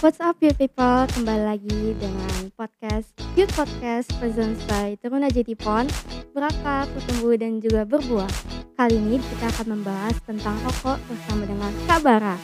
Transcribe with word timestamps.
What's 0.00 0.16
up 0.16 0.40
you 0.40 0.56
people? 0.56 1.04
Kembali 1.12 1.44
lagi 1.44 1.92
dengan 2.00 2.48
podcast 2.56 3.12
Youth 3.36 3.52
Podcast 3.52 4.08
presents 4.16 4.64
by 4.64 4.96
Teruna 4.96 5.28
Jetipon 5.28 5.92
Berakar, 6.32 6.88
bertumbuh 6.96 7.36
dan 7.36 7.60
juga 7.60 7.84
berbuah 7.84 8.32
Kali 8.80 8.96
ini 8.96 9.20
kita 9.20 9.52
akan 9.52 9.76
membahas 9.76 10.16
tentang 10.24 10.56
rokok 10.64 10.96
bersama 11.04 11.44
dengan 11.44 11.68
Kak 11.84 12.00
Bara 12.00 12.36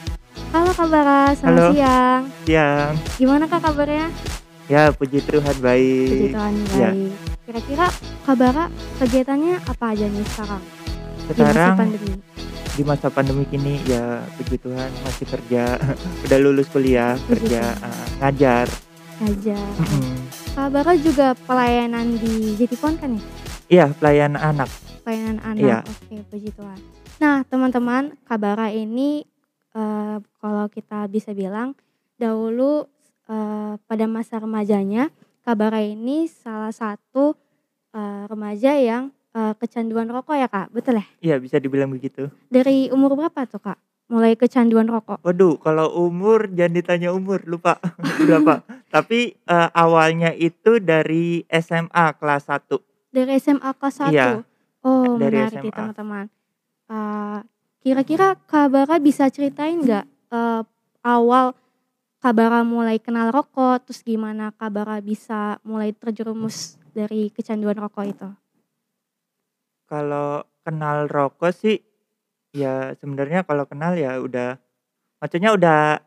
Halo 0.53 0.69
Kak 0.69 0.85
Bara, 0.85 1.33
selamat 1.33 1.57
Halo. 1.57 1.73
siang 1.73 2.21
Siang. 2.45 2.93
Gimana 3.17 3.43
Kak 3.49 3.61
kabarnya? 3.65 4.07
Ya, 4.69 4.93
puji 4.93 5.25
Tuhan 5.25 5.57
baik. 5.57 6.09
Puji 6.13 6.27
Tuhan 6.37 6.53
Ya. 6.77 6.93
baik 6.93 7.11
Kira-kira 7.41 7.87
Kak 8.21 8.35
Bara 8.37 8.69
kegiatannya 9.01 9.65
apa 9.65 9.97
aja 9.97 10.05
nih 10.05 10.25
sekarang? 10.29 10.61
Di 10.61 11.33
masa 11.33 11.33
Sekarang 11.33 11.73
pandemi 11.73 12.36
di 12.77 12.85
masa 12.85 13.09
pandemi 13.09 13.49
ini 13.49 13.81
ya 13.89 14.21
puji 14.37 14.61
Tuhan 14.61 14.93
masih 15.01 15.25
kerja. 15.25 15.81
Udah 16.29 16.37
lulus 16.37 16.69
kuliah, 16.69 17.17
kerja, 17.25 17.73
eh, 17.89 18.07
ngajar. 18.21 18.69
aja 19.17 19.57
Mm. 19.81 20.29
Kak 20.53 20.69
Bara 20.69 20.93
juga 20.93 21.33
pelayanan 21.49 22.21
di 22.21 22.53
Jetipon 22.53 23.01
kan 23.01 23.17
ya? 23.17 23.23
Iya, 23.67 23.85
pelayan 23.97 24.37
anak. 24.37 24.69
pelayanan 25.01 25.41
anak. 25.41 25.65
Iya. 25.65 25.77
Oke, 25.81 26.15
puji 26.29 26.49
Tuhan. 26.53 26.77
Nah, 27.17 27.41
teman-teman, 27.49 28.13
Kabara 28.29 28.69
ini 28.69 29.25
eh, 29.73 30.17
kalau 30.21 30.65
kita 30.69 31.09
bisa 31.09 31.33
bilang 31.33 31.73
dahulu 32.21 32.85
eh, 33.25 33.73
pada 33.89 34.05
masa 34.05 34.37
remajanya, 34.37 35.09
Kabara 35.41 35.81
ini 35.81 36.29
salah 36.29 36.69
satu 36.69 37.33
eh, 37.97 38.23
remaja 38.29 38.77
yang 38.77 39.09
eh, 39.37 39.53
kecanduan 39.55 40.09
rokok 40.09 40.33
ya, 40.33 40.49
Kak. 40.49 40.73
Betul 40.73 40.97
ya? 40.97 41.05
Iya, 41.21 41.35
bisa 41.37 41.61
dibilang 41.61 41.93
begitu. 41.93 42.33
Dari 42.49 42.89
umur 42.89 43.13
berapa 43.13 43.45
tuh, 43.45 43.61
Kak? 43.61 43.77
Mulai 44.07 44.33
kecanduan 44.33 44.87
rokok? 44.87 45.19
Waduh, 45.21 45.59
kalau 45.59 45.91
umur 45.99 46.47
jangan 46.49 46.73
ditanya 46.73 47.09
umur, 47.11 47.43
lupa 47.45 47.77
berapa. 48.25 48.63
Tapi 48.87 49.35
eh, 49.37 49.69
awalnya 49.71 50.31
itu 50.31 50.79
dari 50.79 51.45
SMA 51.47 52.17
kelas 52.17 52.49
1. 52.49 53.13
Dari 53.13 53.37
SMA 53.37 53.69
kelas 53.71 53.95
1. 54.09 54.15
Iya, 54.15 54.41
Oh, 54.81 55.19
dari 55.19 55.35
menarik 55.35 55.59
SMA. 55.61 55.75
teman-teman. 55.75 56.25
Eh, 56.87 57.39
kira-kira 57.83 58.39
Kabara 58.47 58.95
bisa 58.97 59.27
ceritain 59.27 59.75
nggak 59.77 60.05
eh, 60.31 60.61
awal 61.03 61.51
Kabara 62.17 62.63
mulai 62.63 62.97
kenal 62.97 63.29
rokok, 63.29 63.83
terus 63.85 64.01
gimana 64.01 64.55
Kabara 64.55 64.97
bisa 64.97 65.59
mulai 65.61 65.91
terjerumus 65.91 66.79
dari 66.89 67.29
kecanduan 67.29 67.75
rokok 67.75 68.05
itu? 68.07 68.27
Kalau 69.87 70.43
kenal 70.67 71.07
rokok 71.07 71.51
sih 71.55 71.79
ya 72.51 72.91
sebenarnya 72.99 73.47
kalau 73.47 73.63
kenal 73.63 73.95
ya 73.95 74.19
udah 74.19 74.59
maksudnya 75.19 75.55
udah 75.55 75.99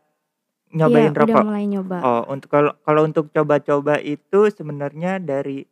nyobain 0.71 1.11
Iya, 1.11 1.17
udah 1.17 1.25
rokok. 1.25 1.43
mulai 1.45 1.63
nyoba. 1.67 1.97
Oh, 2.01 2.21
untuk 2.31 2.49
kalau 2.49 2.71
kalau 2.85 3.01
untuk 3.05 3.25
coba-coba 3.33 3.99
itu 4.01 4.39
sebenarnya 4.53 5.19
dari 5.19 5.65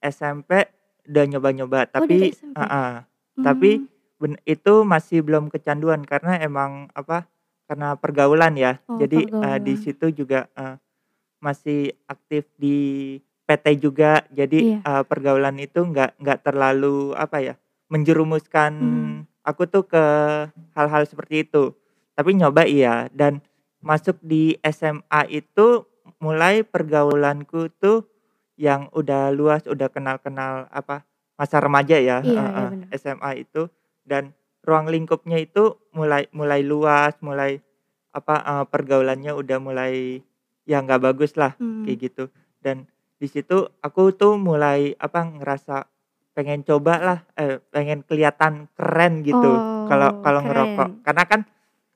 SMP 0.00 0.68
udah 1.08 1.24
nyoba-nyoba, 1.28 1.78
Oh, 1.96 2.04
dari 2.06 2.28
tapi 2.28 2.32
SMP. 2.32 2.56
heeh, 2.60 2.92
tapi 3.40 3.70
Hmm, 3.80 3.88
ben- 4.20 4.42
itu 4.46 4.72
masih 4.86 5.20
belum 5.26 5.48
kecanduan 5.52 6.04
karena 6.06 6.38
emang 6.40 6.88
apa? 6.94 7.26
Karena 7.68 7.96
pergaulan 7.96 8.54
ya. 8.56 8.78
oh, 8.88 8.96
Jadi 9.00 9.24
eh, 9.24 9.58
di 9.60 9.74
pergaulan. 9.74 9.76
situ 9.80 10.06
juga 10.12 10.46
eh, 10.54 10.76
masih 11.42 11.92
aktif 12.08 12.48
di 12.56 12.78
PT 13.44 13.66
juga. 13.78 14.24
Jadi 14.32 14.76
Iya. 14.76 14.78
eh, 14.82 15.04
pergaulan 15.04 15.56
itu 15.60 15.84
nggak 15.84 16.20
nggak 16.20 16.38
terlalu 16.42 17.12
apa 17.14 17.38
ya? 17.40 17.54
menjerumuskan 17.92 18.72
Hmm. 18.74 19.16
aku 19.44 19.68
tuh 19.68 19.84
ke 19.86 20.04
hal-hal 20.74 21.04
seperti 21.06 21.44
itu. 21.46 21.76
Tapi 22.16 22.34
nyoba 22.34 22.64
iya 22.64 23.06
dan 23.12 23.38
masuk 23.78 24.16
di 24.24 24.56
SMA 24.64 25.28
itu 25.28 25.84
mulai 26.18 26.64
pergaulanku 26.64 27.68
tuh 27.76 28.08
yang 28.56 28.88
udah 28.94 29.30
luas, 29.30 29.66
udah 29.66 29.90
kenal-kenal 29.90 30.66
apa 30.70 31.04
masa 31.34 31.58
remaja 31.58 31.98
ya, 31.98 32.22
Iya, 32.22 32.24
iya 32.24 32.40
heeh, 32.40 32.68
benar. 32.70 32.88
SMA 32.96 33.30
itu 33.36 33.62
dan 34.06 34.32
ruang 34.62 34.86
lingkupnya 34.88 35.42
itu 35.42 35.76
mulai 35.92 36.30
mulai 36.32 36.64
luas, 36.64 37.14
mulai 37.20 37.58
apa 38.10 38.34
eh, 38.40 38.64
pergaulannya 38.70 39.34
udah 39.34 39.58
mulai 39.58 40.22
ya 40.64 40.80
nggak 40.80 41.02
bagus 41.02 41.36
lah 41.36 41.52
Hmm. 41.60 41.84
kayak 41.84 41.98
gitu. 42.10 42.24
Dan 42.62 42.88
di 43.16 43.26
situ 43.30 43.64
aku 43.80 44.12
tuh 44.14 44.36
mulai 44.36 44.92
apa 44.98 45.22
ngerasa 45.24 45.86
pengen 46.34 46.66
coba 46.66 46.94
lah, 46.98 47.18
eh, 47.38 47.62
pengen 47.70 48.02
kelihatan 48.02 48.66
keren 48.74 49.22
gitu 49.22 49.54
kalau 49.86 50.10
Oh, 50.10 50.20
kalau 50.20 50.40
ngerokok. 50.42 50.88
Karena 51.06 51.24
kan 51.24 51.40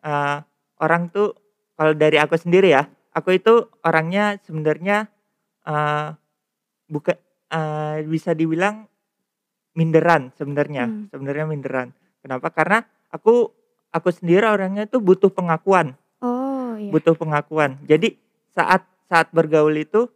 eh, 0.06 0.37
orang 0.79 1.11
tuh 1.11 1.34
kalau 1.75 1.93
dari 1.95 2.19
aku 2.23 2.39
sendiri 2.39 2.71
ya, 2.71 2.87
aku 3.15 3.34
itu 3.34 3.67
orangnya 3.83 4.39
sebenarnya 4.47 5.11
eh, 5.67 6.09
buka 6.87 7.19
eh, 7.50 8.06
bisa 8.06 8.33
dibilang 8.33 8.87
minderan 9.75 10.31
sebenarnya, 10.35 10.87
Hmm. 10.87 11.06
sebenarnya 11.11 11.45
minderan. 11.47 11.89
Kenapa? 12.23 12.50
Karena 12.50 12.83
aku 13.11 13.50
aku 13.91 14.09
sendiri 14.11 14.47
orangnya 14.47 14.87
tuh 14.87 14.99
butuh 15.03 15.31
pengakuan, 15.31 15.95
Oh, 16.23 16.75
iya. 16.79 16.91
butuh 16.95 17.15
pengakuan. 17.15 17.79
Jadi 17.87 18.19
saat 18.55 18.83
saat 19.06 19.31
bergaul 19.33 19.75
itu 19.79 20.11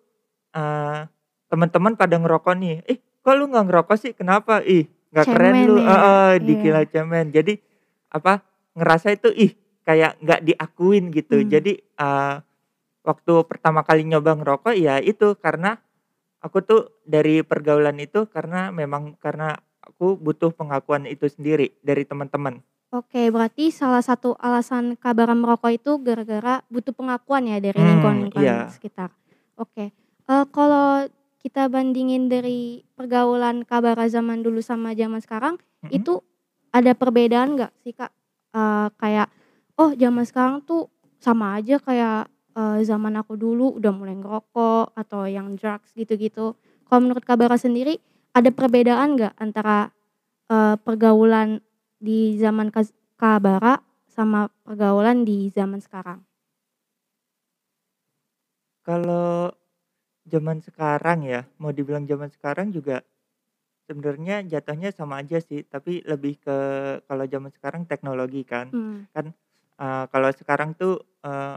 eh, 0.53 1.01
teman-teman 1.49 1.93
pada 1.95 2.17
ngerokok 2.17 2.55
nih, 2.57 2.77
ih 2.87 2.99
kok 3.21 3.35
lu 3.35 3.49
nggak 3.49 3.67
ngerokok 3.69 3.97
sih? 3.97 4.13
Kenapa? 4.13 4.61
Ih 4.63 4.87
nggak 5.13 5.27
keren 5.27 5.57
lu, 5.67 5.77
ya. 5.77 5.85
eh, 5.85 5.93
eh, 5.93 6.33
Iya. 6.33 6.45
dikira 6.45 6.81
cemen. 6.85 7.27
Jadi 7.29 7.55
apa? 8.09 8.41
Ngerasa 8.73 9.13
itu 9.13 9.29
ih 9.31 9.53
kayak 9.83 10.17
nggak 10.21 10.41
diakuin 10.47 11.11
gitu. 11.11 11.41
Hmm. 11.41 11.49
Jadi 11.49 11.73
eh, 11.77 12.37
waktu 13.03 13.33
pertama 13.45 13.83
kali 13.83 14.07
nyoba 14.07 14.33
ngerokok 14.35 14.75
ya 14.75 14.97
itu 14.97 15.35
karena 15.37 15.77
aku 16.39 16.63
tuh 16.63 16.83
dari 17.03 17.43
pergaulan 17.43 17.99
itu 17.99 18.27
karena 18.31 18.71
memang 18.71 19.19
karena 19.19 19.55
aku 19.83 20.15
butuh 20.15 20.55
pengakuan 20.55 21.05
itu 21.05 21.27
sendiri 21.27 21.75
dari 21.83 22.07
teman-teman. 22.07 22.63
Oke, 22.93 23.33
berarti 23.33 23.73
salah 23.73 24.05
satu 24.05 24.37
alasan 24.37 25.01
Kabara 25.01 25.33
merokok 25.33 25.73
itu 25.73 25.97
gara-gara 25.99 26.61
butuh 26.69 26.93
pengakuan 26.93 27.49
ya 27.49 27.57
dari 27.57 27.81
Hmm, 27.81 27.89
lingkungan-lingkungan 27.89 28.45
iya. 28.45 28.69
sekitar. 28.69 29.09
Oke, 29.57 29.97
eh, 30.33 30.45
kalau 30.49 31.05
kita 31.43 31.67
bandingin 31.69 32.31
dari 32.31 32.87
pergaulan 32.97 33.67
Kabara 33.67 34.07
zaman 34.09 34.41
dulu 34.41 34.63
sama 34.63 34.95
zaman 34.97 35.21
sekarang, 35.21 35.55
Mm-mm. 35.85 35.93
itu 35.93 36.23
ada 36.73 36.97
perbedaan 36.97 37.59
nggak 37.59 37.73
sih 37.85 37.93
Kak? 37.93 38.13
Eh, 38.57 38.89
kayak, 38.97 39.29
oh 39.77 39.93
zaman 39.93 40.25
sekarang 40.25 40.57
tuh 40.65 40.89
sama 41.21 41.61
aja 41.61 41.77
kayak 41.83 42.31
eh, 42.57 42.79
zaman 42.87 43.19
aku 43.21 43.37
dulu 43.37 43.77
udah 43.77 43.93
mulai 43.93 44.17
ngerokok 44.17 44.97
atau 44.97 45.29
yang 45.29 45.53
drugs 45.59 45.93
gitu-gitu. 45.93 46.57
Kalau 46.87 47.01
menurut 47.03 47.25
Kabara 47.25 47.57
sendiri, 47.61 48.01
ada 48.33 48.49
perbedaan 48.49 49.19
nggak 49.19 49.35
antara 49.37 49.93
eh, 50.49 50.77
pergaulan 50.81 51.61
di 52.01 52.41
zaman 52.41 52.73
Kabara 53.21 53.79
sama 54.11 54.51
pergaulan 54.67 55.25
di 55.25 55.49
zaman 55.49 55.81
sekarang? 55.81 56.21
Kalau 58.83 59.55
zaman 60.27 60.59
sekarang 60.63 61.27
ya, 61.27 61.47
mau 61.59 61.73
dibilang 61.75 62.07
zaman 62.07 62.31
sekarang 62.31 62.71
juga 62.75 63.03
sebenarnya 63.89 64.47
jatuhnya 64.47 64.91
sama 64.95 65.21
aja 65.23 65.39
sih, 65.43 65.67
tapi 65.67 66.01
lebih 66.07 66.39
ke 66.43 66.57
kalau 67.09 67.25
zaman 67.29 67.51
sekarang 67.53 67.83
teknologi 67.89 68.43
kan. 68.47 68.71
Hmm. 68.73 69.05
Kan 69.15 69.27
eh, 69.81 70.05
kalau 70.13 70.31
sekarang 70.35 70.75
tuh 70.79 71.03
eh, 71.27 71.57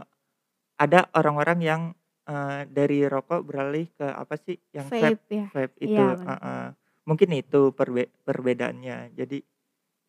ada 0.76 1.00
orang-orang 1.16 1.58
yang 1.62 1.82
eh, 2.28 2.62
dari 2.68 3.06
rokok 3.06 3.40
beralih 3.46 3.86
ke 3.96 4.06
apa 4.06 4.34
sih 4.40 4.58
yang 4.74 4.88
vape, 4.90 5.18
Vape 5.20 5.24
ya. 5.32 5.46
vape 5.54 5.74
itu. 5.80 5.92
Iya, 5.96 6.08
eh, 6.12 6.16
benar. 6.20 6.38
eh. 6.42 6.70
Mungkin 7.06 7.30
itu 7.38 7.60
perbe- 7.72 8.12
perbedaannya. 8.26 9.14
Jadi 9.14 9.38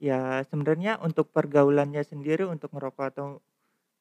ya 0.01 0.41
sebenarnya 0.45 1.01
untuk 1.01 1.29
pergaulannya 1.34 2.01
sendiri 2.06 2.45
untuk 2.45 2.74
ngerokok 2.74 3.06
atau 3.13 3.28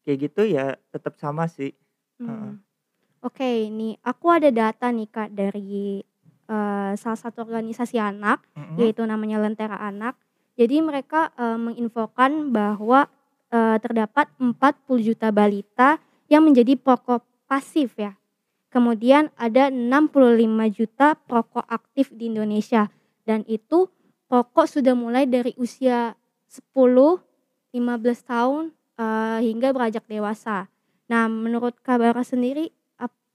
kayak 0.07 0.19
gitu 0.31 0.43
ya 0.49 0.77
tetap 0.93 1.17
sama 1.21 1.47
sih. 1.51 1.73
Hmm. 2.21 2.61
Oke, 3.25 3.73
nih 3.73 3.97
aku 4.05 4.29
ada 4.29 4.53
data 4.53 4.93
nih 4.93 5.09
Kak 5.09 5.31
dari 5.33 6.05
eh, 6.47 6.93
salah 6.95 7.19
satu 7.19 7.43
organisasi 7.43 7.97
anak 7.97 8.45
Mm-mm. 8.55 8.77
yaitu 8.79 9.03
namanya 9.03 9.41
Lentera 9.41 9.81
Anak. 9.81 10.21
Jadi 10.57 10.81
mereka 10.85 11.33
eh, 11.37 11.59
menginfokan 11.59 12.53
bahwa 12.53 13.09
eh, 13.51 13.77
terdapat 13.81 14.31
40 14.37 14.53
juta 15.01 15.33
balita 15.33 15.99
yang 16.29 16.45
menjadi 16.45 16.77
perokok 16.77 17.25
pasif 17.49 17.97
ya. 17.97 18.15
Kemudian 18.69 19.33
ada 19.41 19.73
65 19.73 20.77
juta 20.77 21.17
perokok 21.17 21.65
aktif 21.65 22.13
di 22.13 22.29
Indonesia 22.29 22.93
dan 23.25 23.41
itu 23.49 23.89
perokok 24.29 24.69
sudah 24.69 24.93
mulai 24.93 25.25
dari 25.25 25.57
usia 25.57 26.13
10, 26.53 26.77
15 27.73 27.81
tahun 28.29 28.65
eh, 29.01 29.39
hingga 29.41 29.73
beranjak 29.73 30.05
dewasa. 30.05 30.69
Nah, 31.07 31.31
menurut 31.31 31.79
Kabara 31.81 32.27
sendiri 32.27 32.76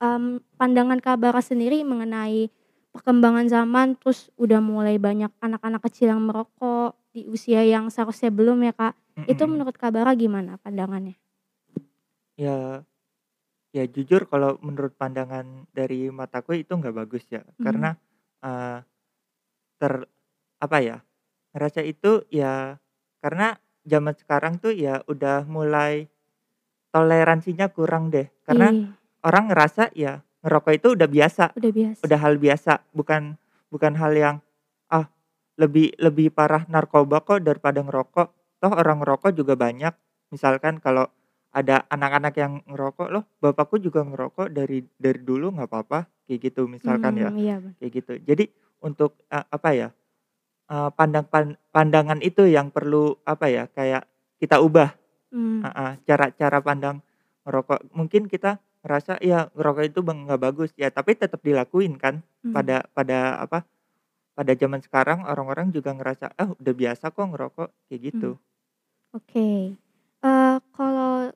em, 0.02 0.42
pandangan 0.60 1.00
Kabara 1.00 1.42
sendiri 1.42 1.86
mengenai 1.86 2.50
perkembangan 2.92 3.48
zaman 3.48 3.88
terus 4.00 4.28
udah 4.36 4.60
mulai 4.60 5.00
banyak 5.00 5.32
anak-anak 5.40 5.82
kecil 5.88 6.12
yang 6.12 6.22
merokok 6.28 6.98
di 7.16 7.24
usia 7.30 7.64
yang 7.64 7.88
seharusnya 7.94 8.30
belum 8.34 8.60
ya 8.68 8.74
Kak. 8.76 8.94
Itu 9.30 9.48
Mm-mm. 9.48 9.52
menurut 9.52 9.76
Kak 9.80 9.94
Bara 9.96 10.12
gimana 10.18 10.58
pandangannya? 10.60 11.16
Ya 12.38 12.84
Ya 13.72 13.88
jujur 13.88 14.28
kalau 14.28 14.60
menurut 14.60 14.94
pandangan 15.00 15.64
dari 15.72 16.12
mataku 16.12 16.60
itu 16.60 16.76
nggak 16.76 16.92
bagus 16.92 17.24
ya, 17.32 17.40
Mmm. 17.60 17.64
karena, 17.64 17.90
eee, 18.44 18.78
ter 19.82 19.94
apa 20.62 20.78
ya, 20.84 20.98
ngerasa 21.56 21.82
itu 21.86 22.24
ya 22.32 22.78
karena 23.24 23.58
zaman 23.88 24.16
sekarang 24.16 24.60
tuh 24.64 24.74
ya 24.76 25.02
udah 25.08 25.48
mulai 25.48 26.08
toleransinya 26.94 27.68
kurang 27.72 28.12
deh, 28.14 28.28
karena 28.48 28.76
Iya, 28.76 28.94
orang 29.26 29.50
ngerasa 29.54 29.94
ya 29.94 30.22
ngerokok 30.42 30.74
itu 30.74 30.88
udah 30.98 31.08
biasa, 31.10 31.46
udah 31.54 31.72
biasa. 31.74 32.02
udah 32.06 32.20
hal 32.20 32.36
biasa, 32.42 32.72
bukan 32.98 33.38
bukan 33.70 33.94
hal 33.98 34.12
yang, 34.18 34.36
ah, 34.90 35.06
lebih 35.62 35.94
lebih 36.02 36.34
parah 36.34 36.66
narkoba 36.66 37.22
kok 37.22 37.46
daripada 37.46 37.86
ngerokok, 37.86 38.28
toh 38.62 38.74
orang 38.74 39.02
ngerokok 39.06 39.32
juga 39.38 39.54
banyak. 39.54 39.94
Misalkan 40.34 40.82
kalau 40.82 41.06
ada 41.52 41.84
anak-anak 41.92 42.34
yang 42.40 42.54
ngerokok, 42.66 43.08
"Loh 43.12 43.24
bapakku 43.44 43.78
juga 43.78 44.02
ngerokok 44.02 44.50
dari 44.50 44.82
dari 44.98 45.20
dulu 45.22 45.54
nggak 45.54 45.70
apa-apa," 45.70 46.00
kayak 46.26 46.40
gitu 46.52 46.66
misalkan 46.66 47.20
ya, 47.20 47.30
Mmm, 47.30 47.38
iya, 47.44 47.56
Bang. 47.62 47.74
kayak 47.78 47.92
gitu. 48.02 48.14
Jadi 48.24 48.46
untuk, 48.82 49.20
eee, 49.30 49.46
apa 49.52 49.70
ya, 49.76 49.88
eee, 50.72 50.90
pandang 50.98 51.26
pan 51.28 51.48
pandangan 51.76 52.20
itu 52.24 52.48
yang 52.50 52.72
perlu 52.74 53.18
apa 53.28 53.46
ya, 53.52 53.64
kayak 53.72 54.08
kita 54.42 54.58
ubah. 54.64 54.90
Mmm, 55.32 55.62
Heeh, 55.66 55.92
cara 56.08 56.26
cara 56.36 56.58
pandang 56.64 56.98
ngerokok. 57.46 57.94
Mungkin 57.96 58.28
kita 58.32 58.58
ngerasa, 58.84 59.14
ya 59.22 59.50
ngerokok 59.58 59.84
itu 59.90 60.00
beng 60.08 60.20
nggak 60.28 60.42
bagus, 60.42 60.70
ya 60.78 60.90
tapi 60.94 61.12
tetap 61.18 61.42
dilakuin 61.46 61.94
kan 62.04 62.16
mhm, 62.44 62.54
pada 62.56 62.78
pada 62.98 63.20
apa, 63.46 63.60
pada 64.38 64.54
zaman 64.62 64.82
sekarang 64.86 65.20
orang-orang 65.32 65.68
juga 65.76 65.92
ngerasa, 65.98 66.34
"Ah, 66.42 66.50
udah 66.60 66.74
biasa 66.82 67.06
kok 67.16 67.28
ngerokok," 67.32 67.70
kayak 67.90 68.02
gitu. 68.14 68.32
oke. 69.18 69.48
Eee, 70.22 70.56
kalau 70.78 71.32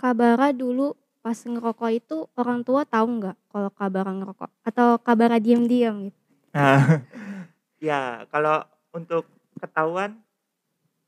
Kak 0.00 0.14
Bara 0.20 0.48
dulu 0.62 0.88
pas 1.24 1.38
ngerokok 1.52 1.90
itu 2.00 2.16
orang 2.40 2.60
tua 2.68 2.82
tahu 2.94 3.06
nggak 3.20 3.36
kalau 3.52 3.70
Kak 3.78 3.90
Bara 3.94 4.12
ngerokok? 4.18 4.50
Atau 4.68 4.88
Kak 5.06 5.16
Bara 5.20 5.38
diam-diam 5.46 5.96
gitu? 6.10 6.20
Nah, 6.54 6.78
ya 7.88 8.24
kalau 8.30 8.62
untuk 8.94 9.26
ketahuan, 9.58 10.20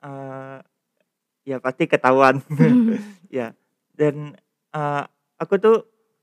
eee, 0.02 0.58
ya 1.48 1.56
pasti 1.62 1.84
ketahuan. 1.90 2.42
Ya, 3.32 3.52
dan, 3.98 4.38
eee, 4.72 5.04
aku 5.40 5.54
tuh 5.60 5.76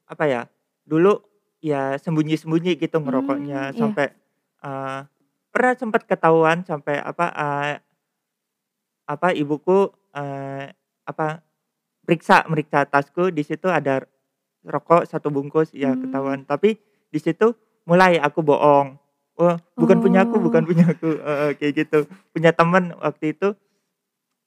apa 0.09 0.23
ya, 0.27 0.41
dulu 0.85 1.21
ya 1.63 1.95
sembunyi-sembunyi 2.01 2.75
gitu 2.79 2.97
Mmm, 2.99 3.05
ngerokoknya 3.07 3.59
iya, 3.73 3.79
sampai, 3.79 4.05
eee, 4.63 4.99
pernah 5.53 5.73
sempat 5.79 6.03
ketahuan 6.09 6.65
sampai 6.67 6.99
apa, 7.01 7.25
eee 7.33 7.73
Apa, 9.07 9.35
ibuku, 9.35 9.91
eee, 10.15 10.71
apa, 11.03 11.43
periksa 12.07 12.47
meriksa 12.47 12.87
tasku, 12.87 13.31
di 13.35 13.43
situ 13.43 13.67
ada 13.67 14.03
rokok 14.63 15.07
satu 15.07 15.27
bungkus, 15.31 15.71
ya 15.75 15.95
mmm, 15.95 16.01
ketahuan. 16.07 16.39
Tapi 16.47 16.79
di 17.11 17.19
situ 17.19 17.51
mulai 17.87 18.15
aku 18.19 18.39
bohong, 18.43 18.95
"Oh, 19.39 19.55
bukan 19.75 19.99
punya 19.99 20.23
aku 20.27 20.39
bukan 20.39 20.63
oh, 20.63 20.69
punya 20.71 20.85
aku," 20.91 21.09
heeh, 21.19 21.51
kayak 21.59 21.73
gitu. 21.83 21.99
Punya 22.31 22.51
temen 22.55 22.95
waktu 22.99 23.35
itu, 23.35 23.55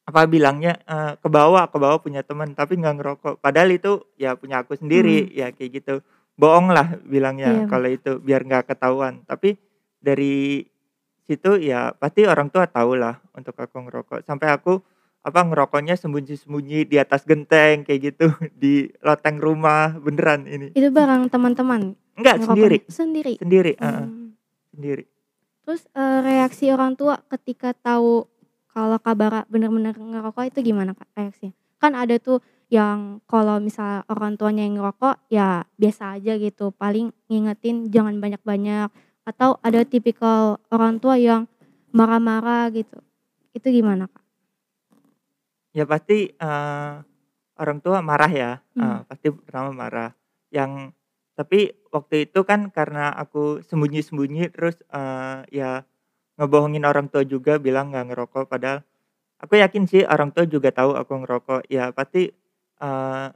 apa, 0.06 0.23
bilangnya, 0.31 0.79
eee, 0.87 1.12
"Kebawa 1.19 1.67
kebawa 1.67 1.99
punya 1.99 2.23
temen," 2.23 2.55
tapi 2.55 2.79
nggak 2.79 2.94
ngerokok. 3.03 3.35
Padahal 3.43 3.75
itu 3.75 4.06
ya 4.14 4.38
punya 4.38 4.62
aku 4.62 4.79
sendiri, 4.79 5.26
ya 5.35 5.50
kayak 5.50 5.82
gitu. 5.82 5.94
Bohonglah 6.38 7.03
bilangnya 7.03 7.50
iya, 7.50 7.61
Bang, 7.67 7.70
kalau 7.75 7.88
itu, 7.91 8.12
biar 8.23 8.47
nggak 8.47 8.70
ketahuan. 8.70 9.26
Tapi 9.26 9.58
dari 9.99 10.62
situ 11.26 11.58
ya 11.58 11.91
pasti 11.99 12.23
orang 12.23 12.55
tua 12.55 12.70
tahulah 12.70 13.19
untuk 13.35 13.58
aku 13.58 13.76
ngerokok, 13.82 14.19
sampai 14.23 14.47
aku, 14.55 14.79
apa, 15.26 15.43
ngerokoknya 15.43 15.99
sembunyi-sembunyi 15.99 16.87
di 16.87 16.97
atas 17.02 17.26
genteng 17.26 17.82
kayak 17.82 18.14
gitu, 18.14 18.31
di 18.62 18.87
loteng 19.02 19.43
rumah, 19.43 19.91
beneran 19.99 20.47
ini. 20.47 20.70
itu 20.70 20.87
bareng 20.87 21.26
teman-teman 21.26 21.99
Enggak, 22.14 22.38
ngerokoknya? 22.38 22.47
sendiri 22.47 22.79
Sendiri? 22.87 23.32
sendiri, 23.43 23.73
heeh, 23.75 24.06
Mmm, 24.06 24.29
sendiri. 24.70 25.05
terus, 25.67 25.82
eee, 25.91 26.19
reaksi 26.23 26.70
orang 26.70 26.94
tua 26.94 27.19
ketika 27.26 27.75
tahu 27.75 28.31
kalau 28.76 28.99
Kak 29.00 29.17
Bara 29.17 29.40
bener-bener 29.49 29.96
ngerokok 29.96 30.44
itu 30.52 30.58
gimana 30.61 30.93
Kak 30.93 31.08
reaksinya? 31.17 31.56
Kan 31.81 31.93
ada 31.96 32.17
tuh 32.20 32.44
yang 32.69 33.25
kalau 33.31 33.56
misal 33.62 34.05
orang 34.12 34.37
tuanya 34.37 34.69
yang 34.69 34.76
ngerokok, 34.81 35.17
ya 35.32 35.64
biasa 35.81 36.20
aja 36.20 36.37
gitu, 36.37 36.75
paling 36.76 37.08
ngingetin 37.32 37.88
jangan 37.94 38.20
banyak-banyak, 38.20 38.88
atau 39.25 39.56
ada 39.64 39.81
tipikal 39.88 40.61
orang 40.69 41.00
tua 41.02 41.17
yang 41.17 41.49
marah-marah 41.96 42.69
gitu, 42.76 43.00
itu 43.56 43.67
gimana 43.81 44.11
Kak? 44.12 44.23
Ya 45.75 45.84
pasti, 45.88 46.31
eee, 46.32 46.93
orang 47.61 47.78
tua 47.84 47.99
marah 48.05 48.31
ya, 48.32 48.52
eee, 48.81 48.99
Mmm, 48.99 49.06
pasti 49.08 49.26
pertama 49.32 49.70
marah. 49.75 50.11
Yang 50.52 50.93
tapi 51.37 51.73
waktu 51.93 52.28
itu 52.28 52.40
kan 52.49 52.73
karena 52.73 53.12
aku 53.12 53.61
sembunyi-sembunyi 53.64 54.52
terus, 54.55 54.76
eee, 54.93 55.38
ya 55.52 55.70
ngebohongin 56.37 56.85
orang 56.85 57.06
tua 57.12 57.25
juga 57.25 57.56
bilang 57.61 57.93
nggak 57.93 58.06
ngerokok, 58.12 58.44
padahal 58.49 58.81
aku 59.41 59.55
yakin 59.61 59.85
sih 59.88 60.03
orang 60.06 60.31
tua 60.35 60.44
juga 60.49 60.71
tahu 60.73 60.97
aku 60.97 61.12
ngerokok. 61.25 61.61
Ya 61.73 61.91
pasti, 61.93 62.33
eee, 62.81 63.27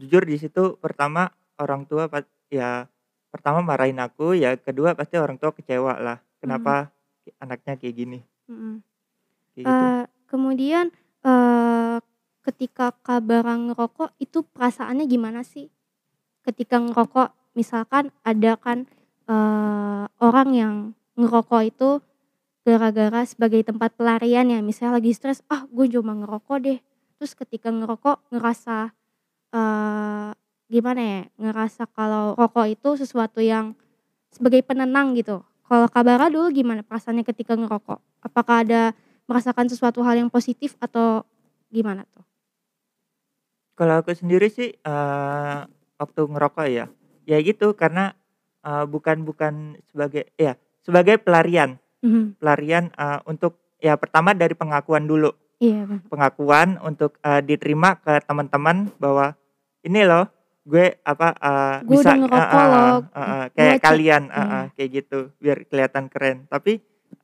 jujur 0.00 0.22
di 0.26 0.36
situ 0.40 0.78
pertama 0.82 1.30
orang 1.58 1.86
tua 1.86 2.06
ya 2.50 2.86
pertama 3.34 3.62
marahin 3.66 3.98
aku, 3.98 4.34
ya 4.38 4.54
kedua 4.58 4.94
pasti 4.94 5.18
orang 5.18 5.38
tua 5.40 5.50
kecewa 5.54 5.98
lah, 5.98 6.18
kenapa 6.38 6.90
anaknya 7.42 7.74
kayak 7.78 7.94
gini, 7.98 8.18
mhm. 8.50 8.78
kayak 9.54 9.66
gitu. 9.74 9.86
Eee, 9.90 10.02
kemudian, 10.30 10.86
eee, 11.24 11.96
ketika 12.44 12.92
Kak 13.02 13.24
Bara 13.24 13.56
ngerokok 13.56 14.14
itu 14.20 14.44
perasaannya 14.44 15.04
gimana 15.08 15.42
sih? 15.42 15.72
Ketika 16.44 16.78
ngerokok 16.82 17.32
misalkan 17.56 18.12
ada 18.26 18.54
kan, 18.60 18.86
eee, 19.28 20.04
orang 20.20 20.48
yang 20.54 20.74
ngerokok 21.18 21.62
itu 21.66 21.88
gara-gara 22.64 23.22
sebagai 23.28 23.60
tempat 23.62 23.92
pelarian 23.92 24.48
ya 24.48 24.58
misalnya 24.64 24.96
lagi 24.98 25.12
stres, 25.12 25.44
"Ah 25.52 25.68
gue 25.68 25.86
cuma 25.92 26.16
ngerokok 26.16 26.58
deh." 26.64 26.78
Terus 27.20 27.32
ketika 27.36 27.68
ngerokok 27.68 28.32
ngerasa, 28.32 28.90
eee, 29.54 30.30
gimana 30.72 31.00
ya, 31.00 31.20
ngerasa 31.38 31.84
kalau 31.92 32.32
rokok 32.34 32.66
itu 32.72 32.90
sesuatu 32.96 33.44
yang 33.44 33.76
sebagai 34.32 34.64
penenang 34.64 35.14
gitu. 35.14 35.44
Kalau 35.68 35.86
Kak 35.88 36.04
Bara 36.04 36.28
dulu 36.32 36.50
gimana 36.52 36.80
perasaannya 36.84 37.24
ketika 37.24 37.54
ngerokok? 37.56 38.00
Apakah 38.24 38.64
ada 38.66 38.82
merasakan 39.28 39.68
sesuatu 39.68 40.00
hal 40.04 40.20
yang 40.20 40.30
positif 40.32 40.76
atau 40.80 41.24
gimana 41.72 42.04
tuh? 42.12 42.24
Kalau 43.76 44.00
aku 44.00 44.14
sendiri 44.14 44.48
sih, 44.48 44.72
eee, 44.72 45.58
waktu 46.00 46.20
ngerokok 46.30 46.66
ya, 46.70 46.86
ya 47.28 47.36
gitu 47.44 47.74
karena, 47.76 48.14
eee, 48.64 48.84
bukan 48.88 49.26
bukan 49.26 49.76
sebagai 49.90 50.30
ya 50.38 50.56
sebagai 50.84 51.16
pelarian 51.20 51.80
Mhm, 52.04 52.36
pelarian, 52.36 52.92
eee, 52.92 53.18
untuk 53.24 53.56
ya 53.80 53.96
pertama 53.96 54.36
dari 54.36 54.52
pengakuan 54.52 55.08
dulu, 55.08 55.32
iya 55.60 55.88
bener. 55.88 56.04
pengakuan 56.12 56.76
untuk, 56.84 57.16
eee, 57.24 57.40
diterima 57.44 57.96
ke 58.00 58.20
teman-teman 58.28 58.92
bahwa, 59.00 59.32
"Ini 59.84 60.04
loh 60.04 60.28
gue 60.68 61.00
apa, 61.04 61.28
eee, 61.36 61.74
"Gue 61.88 61.96
udah 62.04 62.16
bisa" 62.20 62.32
heeh 62.36 62.64
loh, 62.68 62.92
heeh, 63.16 63.44
gue 63.56 63.56
kayak 63.56 63.76
ce" 63.80 63.84
kalian 63.84 64.22
iya, 64.28 64.36
heeh, 64.36 64.64
kayak 64.76 64.90
gitu 65.02 65.18
biar 65.40 65.58
kelihatan 65.68 66.04
keren. 66.12 66.36
Tapi, 66.52 66.72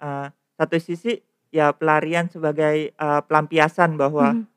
eee, 0.00 0.26
satu 0.56 0.76
sisi 0.80 1.20
ya 1.52 1.72
pelarian 1.76 2.28
sebagai, 2.32 2.92
eee, 2.96 3.20
pelampiasan 3.28 4.00
bahwa 4.00 4.32
mhm 4.36 4.48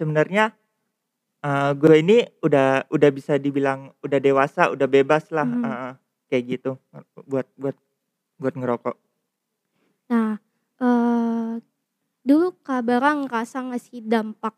sebenarnya 0.00 0.50
Eee, 1.42 1.70
gue 1.74 1.94
ini 1.98 2.18
udah 2.46 2.86
udah 2.86 3.10
bisa 3.10 3.34
dibilang 3.34 3.90
udah 4.06 4.18
dewasa, 4.22 4.70
udah 4.70 4.86
bebas 4.86 5.26
lah, 5.34 5.42
mhm. 5.42 5.62
heeh, 5.66 5.92
kayak 6.30 6.44
gitu, 6.54 6.70
buat 7.26 7.46
buat 7.58 7.74
buat 8.38 8.54
ngerokok. 8.54 8.96
Nah, 10.12 10.36
eee, 10.76 11.64
dulu 12.20 12.52
Kak 12.60 12.84
Bara 12.84 13.16
ngerasa 13.16 13.64
nggak 13.64 13.80
sih 13.80 14.04
dampak 14.04 14.52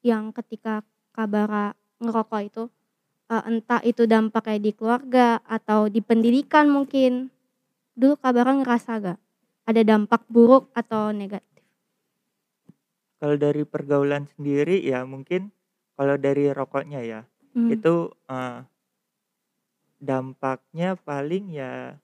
yang 0.00 0.32
ketika 0.32 0.80
Kak 1.12 1.28
Bara 1.28 1.76
ngerokok 2.00 2.40
itu, 2.48 2.64
eee, 3.28 3.42
entah 3.52 3.80
itu 3.84 4.08
dampaknya 4.08 4.56
di 4.56 4.72
keluarga 4.72 5.44
atau 5.44 5.92
di 5.92 6.00
pendidikan 6.00 6.72
mungkin, 6.72 7.28
dulu 7.92 8.16
Kak 8.16 8.32
Bara 8.32 8.52
ngerasa 8.56 8.92
nggak 9.04 9.20
ada 9.68 9.82
dampak 9.84 10.24
buruk 10.32 10.72
atau 10.72 11.12
negatif? 11.12 11.60
Kalau 13.20 13.36
dari 13.36 13.68
pergaulan 13.68 14.24
sendiri 14.32 14.80
ya 14.80 15.04
mungkin 15.04 15.52
kalau 16.00 16.16
dari 16.16 16.48
rokoknya 16.48 17.00
ya, 17.04 17.20
Mmm, 17.52 17.76
itu, 17.76 18.08
eee, 18.32 18.64
dampaknya 20.00 20.96
paling 20.96 21.52
ya 21.52 22.00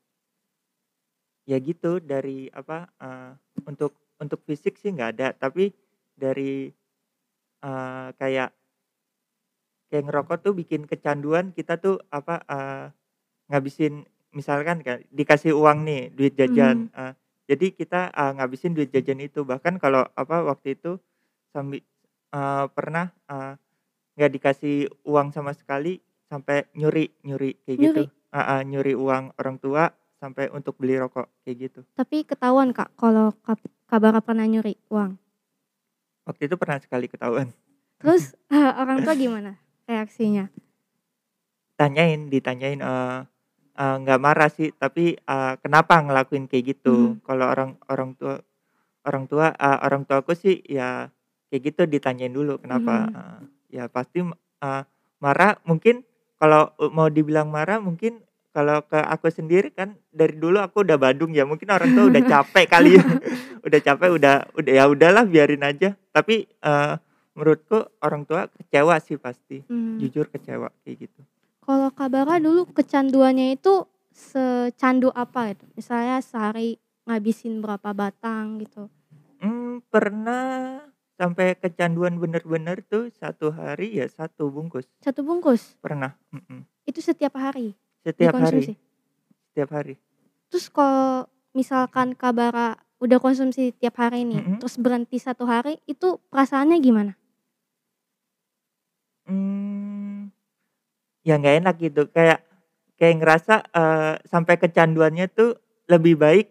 ya 1.46 1.58
gitu 1.62 1.98
dari 2.02 2.50
apa, 2.52 2.90
eee, 3.00 3.30
untuk 3.70 3.92
untuk 4.22 4.40
fisik 4.46 4.76
sih 4.80 4.90
nggak 4.94 5.10
ada, 5.18 5.28
tapi 5.36 5.70
dari, 6.16 6.70
eee, 7.64 8.08
kayak 8.20 8.50
kayak 9.90 10.04
ngerokok 10.10 10.38
tuh 10.42 10.52
bikin 10.56 10.82
kecanduan 10.90 11.54
kita 11.54 11.78
tuh 11.78 11.98
apa, 12.10 12.42
eee 12.50 12.84
Ngabisin 13.52 14.06
misalkan 14.32 14.80
kayak 14.82 15.04
dikasih 15.12 15.52
uang 15.58 15.84
nih, 15.84 16.10
duit 16.14 16.34
jajan, 16.38 16.88
eee, 16.96 17.12
jadi 17.50 17.66
kita, 17.76 18.00
eee, 18.14 18.32
ngabisin 18.40 18.72
duit 18.78 18.90
jajan 18.94 19.20
itu. 19.20 19.44
Bahkan 19.44 19.76
kalau 19.82 20.06
apa, 20.16 20.42
waktu 20.46 20.78
itu 20.78 20.96
sambi 21.54 21.82
eee, 22.34 22.64
pernah, 22.72 23.12
nggak 24.16 24.30
dikasih 24.36 24.76
uang 25.04 25.28
sama 25.36 25.52
sekali 25.52 26.00
sampai 26.26 26.66
nyuri 26.74 27.12
nyuri 27.26 27.54
kayak 27.64 27.78
gitu. 27.90 28.02
Nyuri? 28.08 28.34
Heeh, 28.36 28.60
nyuri 28.68 28.92
uang 28.96 29.24
orang 29.40 29.56
tua 29.62 29.84
sampai 30.20 30.48
untuk 30.52 30.76
beli 30.80 30.96
rokok 30.96 31.28
kayak 31.44 31.56
gitu. 31.70 31.80
Tapi 31.96 32.24
ketahuan 32.24 32.72
Kak 32.72 32.96
kalau 32.96 33.32
Bara 33.86 34.18
pernah 34.20 34.44
nyuri 34.44 34.74
uang? 34.92 35.14
Waktu 36.26 36.50
itu 36.50 36.56
pernah 36.58 36.82
sekali 36.82 37.06
ketahuan. 37.06 37.48
Terus, 38.02 38.34
orang 38.82 39.06
tua 39.06 39.14
gimana 39.14 39.56
reaksinya? 39.86 40.50
Tanyain, 41.78 42.26
ditanyain, 42.32 42.80
eee 42.82 43.18
eee, 43.76 43.94
nggak 44.02 44.20
marah 44.20 44.48
sih, 44.50 44.72
tapi, 44.74 45.14
eee, 45.20 45.52
kenapa 45.62 46.00
ngelakuin 46.02 46.48
kayak 46.50 46.76
gitu. 46.76 47.14
Mmm. 47.16 47.22
Kalau 47.22 47.46
orang 47.46 47.70
orang 47.92 48.10
tua 48.18 48.40
orang 49.06 49.24
tua, 49.30 49.52
eee, 49.54 49.78
orang 49.86 50.02
tuaku 50.08 50.32
sih 50.34 50.60
ya 50.66 51.08
kayak 51.52 51.62
gitu 51.72 51.82
ditanyain 51.86 52.32
dulu 52.34 52.58
kenapa, 52.58 53.06
Mmm. 53.06 53.14
heeh. 53.16 53.38
Ya 53.80 53.84
pasti, 53.92 54.24
eee, 54.26 54.82
marah 55.22 55.56
mungkin 55.68 56.02
kalau, 56.40 56.72
mau 56.92 57.08
dibilang 57.08 57.48
marah 57.48 57.80
mungkin 57.80 58.20
kalau 58.56 58.80
ke 58.88 58.96
aku 58.96 59.28
sendiri 59.28 59.68
kan 59.68 60.00
dari 60.08 60.32
dulu 60.32 60.56
aku 60.64 60.80
udah 60.80 60.96
badung 60.96 61.36
ya, 61.36 61.44
mungkin 61.44 61.68
orang 61.68 61.92
tua 61.92 62.08
udah 62.08 62.22
capek 62.24 62.64
kali 62.72 62.96
ya, 62.96 63.04
udah 63.60 63.80
capek, 63.84 64.08
udah 64.16 64.34
udah 64.56 64.72
ya 64.72 64.84
udahlah 64.88 65.28
biarin 65.28 65.60
aja. 65.60 65.92
Tapi, 66.08 66.48
eee, 66.48 66.94
menurutku 67.36 67.84
orang 68.00 68.24
tua 68.24 68.48
kecewa 68.48 68.96
sih 68.96 69.20
pasti, 69.20 69.60
Mmm. 69.68 70.00
jujur 70.00 70.32
kecewa 70.32 70.72
kayak 70.80 71.04
gitu. 71.04 71.20
Kalau 71.60 71.92
Kak 71.92 72.08
Bara 72.08 72.40
dulu 72.40 72.64
kecanduannya 72.72 73.60
itu 73.60 73.84
secandu 74.16 75.12
apa 75.12 75.52
itu? 75.52 75.68
Misalnya 75.76 76.24
sehari 76.24 76.80
ngabisin 77.04 77.60
berapa 77.60 77.92
batang 77.92 78.64
gitu? 78.64 78.88
Mmm, 79.44 79.84
pernah 79.92 80.80
sampai 81.20 81.60
kecanduan 81.60 82.16
bener-bener 82.16 82.80
tuh 82.88 83.12
1 83.12 83.52
hari 83.52 84.00
ya 84.00 84.08
1 84.08 84.48
bungkus. 84.48 84.88
1 85.04 85.20
bungkus? 85.20 85.76
Pernah, 85.84 86.16
mhm. 86.32 86.64
Itu 86.88 87.04
setiap 87.04 87.36
hari 87.36 87.76
Setiap 88.06 88.38
hari 88.38 88.62
dikonsumsi? 88.62 88.72
setiap 89.50 89.70
hari. 89.74 89.94
Terus 90.52 90.66
kalau 90.70 91.26
misalkan 91.58 92.14
Kak 92.14 92.32
Bara 92.38 92.78
udah 93.02 93.18
konsumsi 93.18 93.74
tiap 93.74 93.98
hari 93.98 94.22
nih, 94.22 94.38
Mhm. 94.46 94.56
terus 94.62 94.78
berhenti 94.78 95.18
1 95.18 95.42
hari, 95.42 95.82
itu 95.90 96.22
perasaannya 96.30 96.78
gimana? 96.78 97.18
Mmm, 99.26 100.30
ya 101.26 101.36
nggak 101.40 101.56
enak 101.64 101.74
gitu, 101.82 102.02
kayak 102.12 102.44
kayak 102.98 103.16
ngerasa, 103.22 103.54
eee, 103.74 104.12
sampai 104.28 104.56
kecanduannya 104.60 105.26
tuh 105.32 105.58
lebih 105.90 106.16
baik 106.18 106.46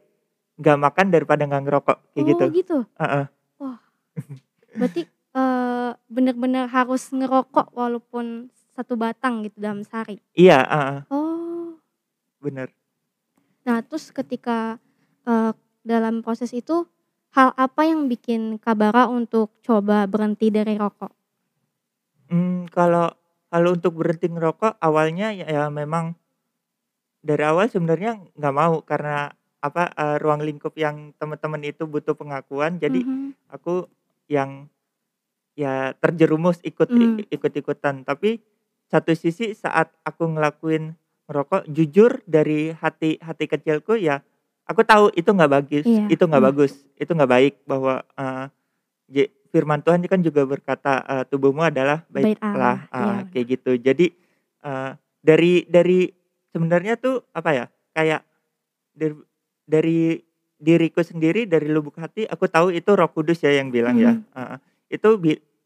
nggak 0.62 0.80
makan 0.80 1.08
daripada 1.12 1.44
nggak 1.50 1.64
ngerokok, 1.68 1.98
kayak 2.16 2.26
gitu. 2.36 2.46
Oh 2.48 2.52
gitu? 2.56 2.78
Heeh. 3.02 3.26
Wah, 3.62 3.80
berarti, 4.78 5.04
eee, 5.36 5.90
bener-bener 6.12 6.66
harus 6.72 7.04
ngerokok 7.12 7.68
walaupun 7.76 8.50
1 8.76 8.96
batang 9.00 9.44
gitu 9.48 9.58
dalam 9.62 9.82
sehari? 9.84 10.20
Iya, 10.36 10.60
heeh. 10.68 11.00
Oh. 11.12 11.35
Bener. 12.46 12.70
Nah 13.66 13.82
terus 13.82 14.14
ketika, 14.14 14.78
eee, 15.26 15.52
dalam 15.82 16.22
proses 16.22 16.54
itu, 16.54 16.86
hal 17.34 17.50
apa 17.58 17.82
yang 17.90 18.06
bikin 18.08 18.62
Kak 18.62 18.78
Bara 18.78 19.10
untuk 19.10 19.58
coba 19.66 20.06
berhenti 20.06 20.54
dari 20.54 20.78
rokok? 20.78 21.12
Mmm, 22.30 22.66
kalau 22.74 23.14
kalau 23.54 23.70
untuk 23.78 23.94
berhenti 24.02 24.26
ngerokok 24.34 24.82
awalnya 24.82 25.30
ya 25.30 25.46
ya 25.46 25.64
memang 25.70 26.18
dari 27.24 27.44
awal 27.46 27.70
sebenarnya 27.72 28.20
nggak 28.36 28.56
mau 28.56 28.82
karena 28.84 29.32
apa, 29.64 29.90
eee, 29.98 30.16
ruang 30.22 30.42
lingkup 30.46 30.74
yang 30.78 31.14
temen-temen 31.18 31.62
itu 31.66 31.88
butuh 31.90 32.14
pengakuan, 32.18 32.78
jadi 32.78 33.02
Mhm. 33.02 33.34
aku 33.50 33.88
yang 34.30 34.68
ya 35.58 35.94
terjerumus 36.00 36.60
ikut 36.66 36.90
Mmm. 36.92 37.22
i 37.22 37.36
ikut-ikutan. 37.38 38.04
Tapi 38.08 38.42
satu 38.92 39.14
sisi 39.18 39.54
saat 39.58 39.92
aku 40.06 40.28
ngelakuin 40.38 40.96
ngerokok, 41.30 41.64
jujur 41.74 42.22
dari 42.30 42.70
hati 42.78 43.18
hati 43.22 43.46
kecilku 43.50 43.98
ya 43.98 44.22
aku 44.70 44.82
tahu 44.86 45.10
itu 45.18 45.30
nggak 45.30 45.52
bagis, 45.52 45.86
Iya, 45.86 46.06
itu 46.10 46.24
nggak 46.26 46.42
mmm. 46.42 46.50
bagus, 46.54 46.74
itu 46.98 47.12
nggak 47.14 47.32
baik 47.32 47.54
bahwa, 47.70 48.02
je 49.10 49.30
firman 49.54 49.82
Tuhan 49.86 50.02
kan 50.10 50.22
juga 50.26 50.44
berkata, 50.50 51.02
eee, 51.06 51.24
"Tubuhmu 51.32 51.62
adalah 51.66 52.04
bait 52.10 52.34
Bait 52.34 52.40
Allah, 52.42 52.86
Allah," 52.92 53.20
iya 53.24 53.30
kayak 53.32 53.46
gitu. 53.60 53.72
Jadi, 53.82 54.08
eee, 54.66 54.92
dari 55.26 55.54
dari 55.70 56.10
sebenarnya 56.54 56.98
tuh 57.02 57.24
apa 57.34 57.52
ya, 57.54 57.66
kayak 57.98 58.22
dari 58.98 59.16
dari 59.68 60.00
diriku 60.62 61.02
sendiri, 61.06 61.46
dari 61.50 61.68
lubuk 61.72 61.98
hati 62.02 62.26
aku 62.30 62.48
tahu 62.50 62.72
itu 62.74 62.92
Roh 62.96 63.10
Kudus 63.12 63.42
ya 63.46 63.54
yang 63.56 63.70
bilang 63.74 63.98
ya, 64.00 64.14
Mhm. 64.18 64.24
heeh. 64.38 64.58
Itu 64.94 65.10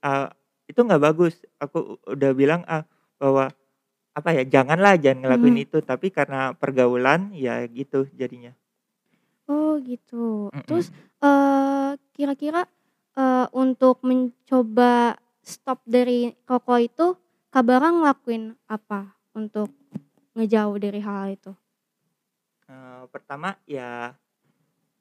eee, 0.04 0.28
itu 0.72 0.80
nggak 0.86 1.02
bagus, 1.04 1.44
aku 1.62 1.98
udah 2.10 2.32
bilang, 2.38 2.62
ah, 2.70 2.84
bahwa 3.22 3.52
apa 4.20 4.30
ya, 4.38 4.44
janganlah, 4.56 4.94
jangan 5.04 5.20
ngelakuin 5.26 5.58
Mhm. 5.58 5.66
itu, 5.66 5.78
tapi 5.84 6.08
karena 6.14 6.54
pergaulan 6.62 7.32
ya 7.36 7.64
gitu 7.72 8.06
jadinya. 8.20 8.54
Oh 9.50 9.80
gitu. 9.82 10.52
Mhm. 10.54 10.64
Terus, 10.68 10.88
eee, 11.24 11.98
kira-kira, 12.16 12.62
eee, 13.18 13.46
untuk 13.56 14.02
mencoba 14.06 15.16
stop 15.42 15.80
dari 15.88 16.34
rokok 16.46 16.80
itu, 16.84 17.08
Kak 17.50 17.64
Bara 17.66 17.90
ngelakuin 17.90 18.54
apa 18.70 19.18
untuk 19.34 19.74
ngejauh 20.38 20.78
dari 20.78 21.02
hal 21.02 21.34
itu? 21.34 21.52
Eee, 22.70 23.02
pertama 23.10 23.58
ya 23.66 24.14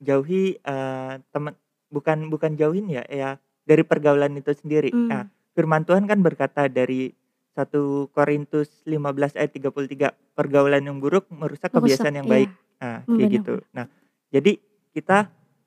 jauhi, 0.01 0.57
eee, 0.63 1.13
temen 1.35 1.55
bukan 1.93 2.19
bukan 2.33 2.53
jauhin 2.61 2.87
ya, 2.93 3.05
ya 3.11 3.31
dari 3.69 3.83
pergaulan 3.87 4.35
itu 4.39 4.53
sendiri. 4.55 4.97
Nah, 5.11 5.25
Mmm. 5.25 5.31
firman 5.57 5.85
Tuhan 5.89 6.07
kan 6.09 6.21
berkata 6.25 6.69
dari 6.71 7.13
1 7.59 8.07
Korintus 8.15 8.71
15 8.87 9.35
ayat 9.35 9.51
33, 9.51 10.15
"Pergaulan 10.39 10.87
yang 10.87 11.03
buruk 11.03 11.27
merusak 11.35 11.75
Merusak, 11.75 11.83
kebiasaan 12.07 12.15
yang 12.23 12.29
iya. 12.31 12.35
baik." 12.39 12.51
Nah, 12.79 12.97
Mmm, 13.03 13.17
kayak 13.19 13.31
gitu. 13.43 13.55
Nah, 13.75 13.87
jadi 14.31 14.53
kita, 14.95 15.19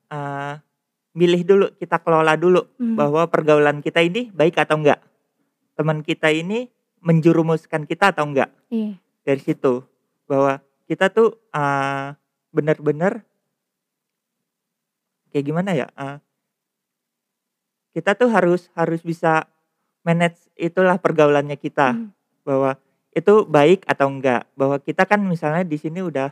eee, 0.08 0.54
milih 1.12 1.42
dulu, 1.44 1.66
kita 1.76 2.00
kelola 2.00 2.32
dulu 2.40 2.64
Mmm. 2.80 2.96
bahwa 2.96 3.28
pergaulan 3.28 3.84
kita 3.84 4.00
ini 4.00 4.32
baik 4.32 4.56
atau 4.56 4.80
enggak. 4.80 5.04
Teman 5.76 6.00
kita 6.00 6.32
ini 6.32 6.72
menjerumuskan 7.04 7.84
kita 7.84 8.16
atau 8.16 8.24
enggak. 8.24 8.48
Iya. 8.72 8.96
Dari 9.28 9.42
situ, 9.44 9.84
bahwa 10.24 10.64
kita 10.88 11.12
tuh, 11.12 11.36
eee, 11.52 12.16
bener-bener 12.52 13.24
kayak 15.32 15.44
gimana 15.48 15.72
ya, 15.72 15.88
eee 15.96 16.22
kita 17.94 18.16
tuh 18.16 18.32
harus 18.32 18.72
harus 18.72 19.04
bisa 19.04 19.44
manage 20.06 20.38
itulah 20.58 20.98
pergaulannya 20.98 21.56
kita, 21.58 21.94
Mmm. 21.98 22.10
bahwa 22.46 22.78
itu 23.12 23.44
baik 23.46 23.84
atau 23.88 24.08
enggak. 24.10 24.46
Bahwa 24.58 24.76
kita 24.82 25.04
kan 25.08 25.20
misalnya 25.24 25.62
di 25.66 25.76
sini 25.80 26.00
udah 26.04 26.30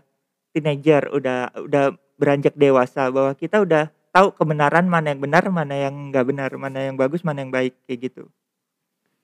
teenager, 0.55 1.09
udah 1.15 1.55
udah 1.67 1.85
beranjak 2.21 2.55
dewasa, 2.59 3.09
bahwa 3.15 3.33
kita 3.39 3.63
udah 3.65 3.89
tahu 4.13 4.35
kebenaran 4.35 4.87
mana 4.91 5.15
yang 5.15 5.23
benar, 5.23 5.45
mana 5.49 5.75
yang 5.75 5.95
nggak 6.13 6.27
benar, 6.27 6.51
mana 6.59 6.79
yang 6.91 6.97
bagus, 6.99 7.23
mana 7.23 7.43
yang 7.47 7.53
baik, 7.55 7.75
kayak 7.87 8.11
gitu. 8.11 8.25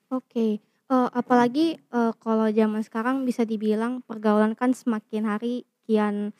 Oke, 0.07 0.63
eee, 0.63 1.07
apalagi, 1.11 1.75
eee, 1.75 2.11
kalau 2.23 2.47
zaman 2.47 2.79
sekarang 2.79 3.27
bisa 3.27 3.43
dibilang 3.43 3.99
pergaulan 4.07 4.55
kan 4.55 4.71
semakin 4.71 5.27
hari 5.27 5.67
kian, 5.83 6.31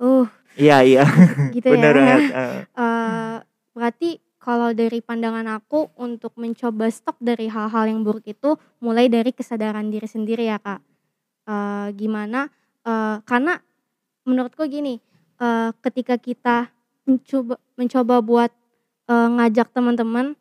uh, 0.00 0.28
Iya 0.56 0.84
iya, 0.84 1.04
gitu 1.56 1.68
ya. 1.72 1.92
banget, 1.92 2.22
heeh. 2.32 2.60
Eee, 2.76 3.36
berarti 3.76 4.10
kalau 4.46 4.70
dari 4.70 5.02
pandangan 5.02 5.42
aku 5.58 5.90
untuk 5.98 6.30
mencoba 6.38 6.86
stop 6.94 7.18
dari 7.18 7.50
hal-hal 7.50 7.90
yang 7.90 8.06
buruk 8.06 8.22
itu 8.30 8.54
mulai 8.78 9.10
dari 9.10 9.34
kesadaran 9.34 9.90
diri 9.90 10.06
sendiri 10.06 10.46
ya, 10.46 10.62
Kak. 10.62 10.78
Eee, 11.50 11.86
gimana, 11.98 12.50
eee, 12.86 13.16
karena 13.26 13.58
menurutku 14.26 14.66
gini, 14.70 15.02
eee, 15.42 15.70
ketika 15.82 16.16
kita 16.20 16.56
mencoba 17.08 17.56
mencoba 17.78 18.16
buat, 18.22 18.52
eee, 19.10 19.28
ngajak 19.40 19.68
teman-teman, 19.74 20.38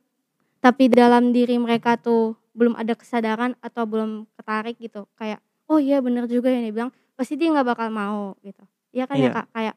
tapi 0.62 0.90
dalam 0.92 1.32
diri 1.36 1.58
mereka 1.62 1.98
tuh 2.00 2.36
belum 2.58 2.76
ada 2.80 2.94
kesadaran 2.98 3.54
atau 3.62 3.84
belum 3.90 4.26
tertarik 4.40 4.78
gitu, 4.82 5.06
kayak, 5.20 5.40
"Oh 5.70 5.78
iya 5.82 6.00
bener 6.04 6.26
juga 6.30 6.50
yang 6.54 6.66
dia 6.70 6.74
bilang," 6.76 6.92
pasti 7.18 7.36
dia 7.40 7.52
nggak 7.54 7.68
bakal 7.78 7.90
mau 7.94 8.36
gitu. 8.46 8.64
Iya 8.96 9.06
kan 9.10 9.18
ya, 9.20 9.30
Iya. 9.30 9.32
Kak? 9.34 9.48
Kayak 9.56 9.76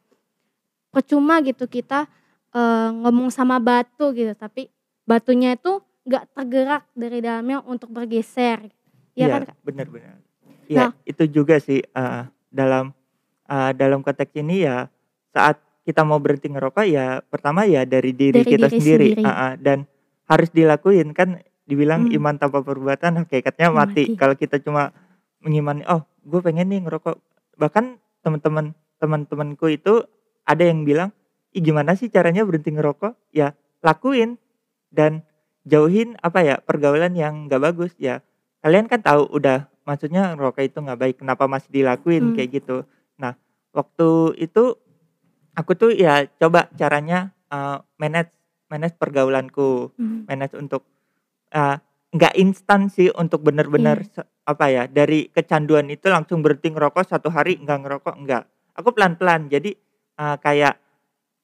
percuma 0.95 1.41
gitu 1.45 1.65
kita, 1.69 2.09
eee, 2.55 2.89
ngomong 3.05 3.29
sama 3.33 3.59
batu 3.61 4.13
gitu, 4.17 4.33
tapi 4.37 4.69
batunya 5.05 5.57
itu 5.57 5.81
nggak 6.09 6.25
tergerak 6.33 6.83
dari 6.97 7.19
dalamnya 7.21 7.61
untuk 7.65 7.93
bergeser. 7.93 8.69
Iya 9.15 9.27
kan, 9.29 9.43
Iya, 9.43 9.49
Kak? 9.53 9.57
bener 9.67 9.87
bener. 9.93 10.15
Nah 10.69 10.89
itu 11.05 11.25
juga 11.29 11.57
sih, 11.61 11.81
eee, 11.83 12.23
dalam, 12.53 12.93
eee, 13.49 13.71
dalam 13.77 14.01
konteks 14.05 14.33
ini 14.37 14.65
ya 14.65 14.89
saat 15.33 15.61
kita 15.85 16.05
mau 16.05 16.21
berhenti 16.21 16.53
ngerokok 16.53 16.85
ya 16.85 17.25
pertama 17.33 17.65
ya 17.65 17.85
dari 17.89 18.13
diri 18.13 18.45
Dari 18.45 18.53
kita 18.53 18.69
diri 18.69 18.79
sendiri, 18.81 19.07
sendiri. 19.17 19.25
heeh, 19.25 19.53
dan 19.65 19.79
harus 20.29 20.49
dilakuin. 20.53 21.13
Kan 21.17 21.41
dibilang 21.69 22.09
Mmm. 22.09 22.17
iman 22.21 22.35
tanpa 22.41 22.61
perbuatan 22.65 23.25
hakikatnya 23.25 23.69
mati. 23.73 24.13
Mati. 24.13 24.17
Kalau 24.17 24.37
kita 24.37 24.61
cuma 24.61 24.93
mengimani, 25.41 25.85
"Oh, 25.89 26.05
gue 26.25 26.41
pengen 26.45 26.69
nih 26.73 26.85
ngerokok." 26.85 27.17
Bahkan 27.61 27.85
temen-temen 28.25 28.73
temen-temenku 29.01 29.67
itu 29.73 30.05
ada 30.45 30.63
yang 30.65 30.85
bilang, 30.85 31.09
"Ih, 31.09 31.18
gimana 31.65 31.95
sih 31.99 32.09
caranya 32.13 32.43
berhenti 32.47 32.73
ngerokok?" 32.75 33.15
Ya 33.35 33.55
lakuin 33.85 34.37
dan 34.93 35.23
jauhin 35.69 36.17
apa 36.25 36.41
ya, 36.45 36.57
pergaulan 36.65 37.13
yang 37.19 37.47
nggak 37.51 37.63
bagus. 37.63 37.93
Ya 38.01 38.23
kalian 38.65 38.89
kan 38.91 39.01
tahu 39.05 39.29
udah 39.31 39.69
maksudnya 39.89 40.35
ngerokok 40.37 40.65
itu 40.65 40.79
nggak 40.85 41.01
baik, 41.01 41.17
kenapa 41.23 41.45
masih 41.49 41.71
dilakuin 41.73 42.33
Mmm. 42.33 42.35
kayak 42.37 42.51
gitu. 42.63 42.85
Nah, 43.21 43.35
waktu 43.73 44.37
itu 44.41 44.77
aku 45.57 45.73
tuh 45.79 45.91
ya 45.97 46.25
coba 46.41 46.69
caranya, 46.77 47.33
eee, 47.53 47.79
manage 48.01 48.33
manage 48.73 48.97
pergaulanku, 49.01 49.93
Mmm. 49.97 50.29
manage 50.29 50.55
untuk, 50.61 50.85
eee, 51.55 51.77
nggak 52.15 52.35
instan 52.41 52.89
sih 52.93 53.09
untuk 53.17 53.45
bener-bener 53.45 54.05
Iya. 54.05 54.13
se 54.13 54.23
apa 54.49 54.67
ya, 54.73 54.85
dari 54.89 55.29
kecanduan 55.33 55.89
itu 55.93 56.09
langsung 56.09 56.41
berhenti 56.45 56.73
ngerokok 56.73 57.05
1 57.05 57.29
hari 57.33 57.61
nggak 57.61 57.81
ngerokok, 57.85 58.15
enggak. 58.17 58.45
Aku 58.77 58.93
pelan-pelan. 58.97 59.49
Jadi, 59.53 59.77
eee, 60.19 60.37
kayak 60.43 60.77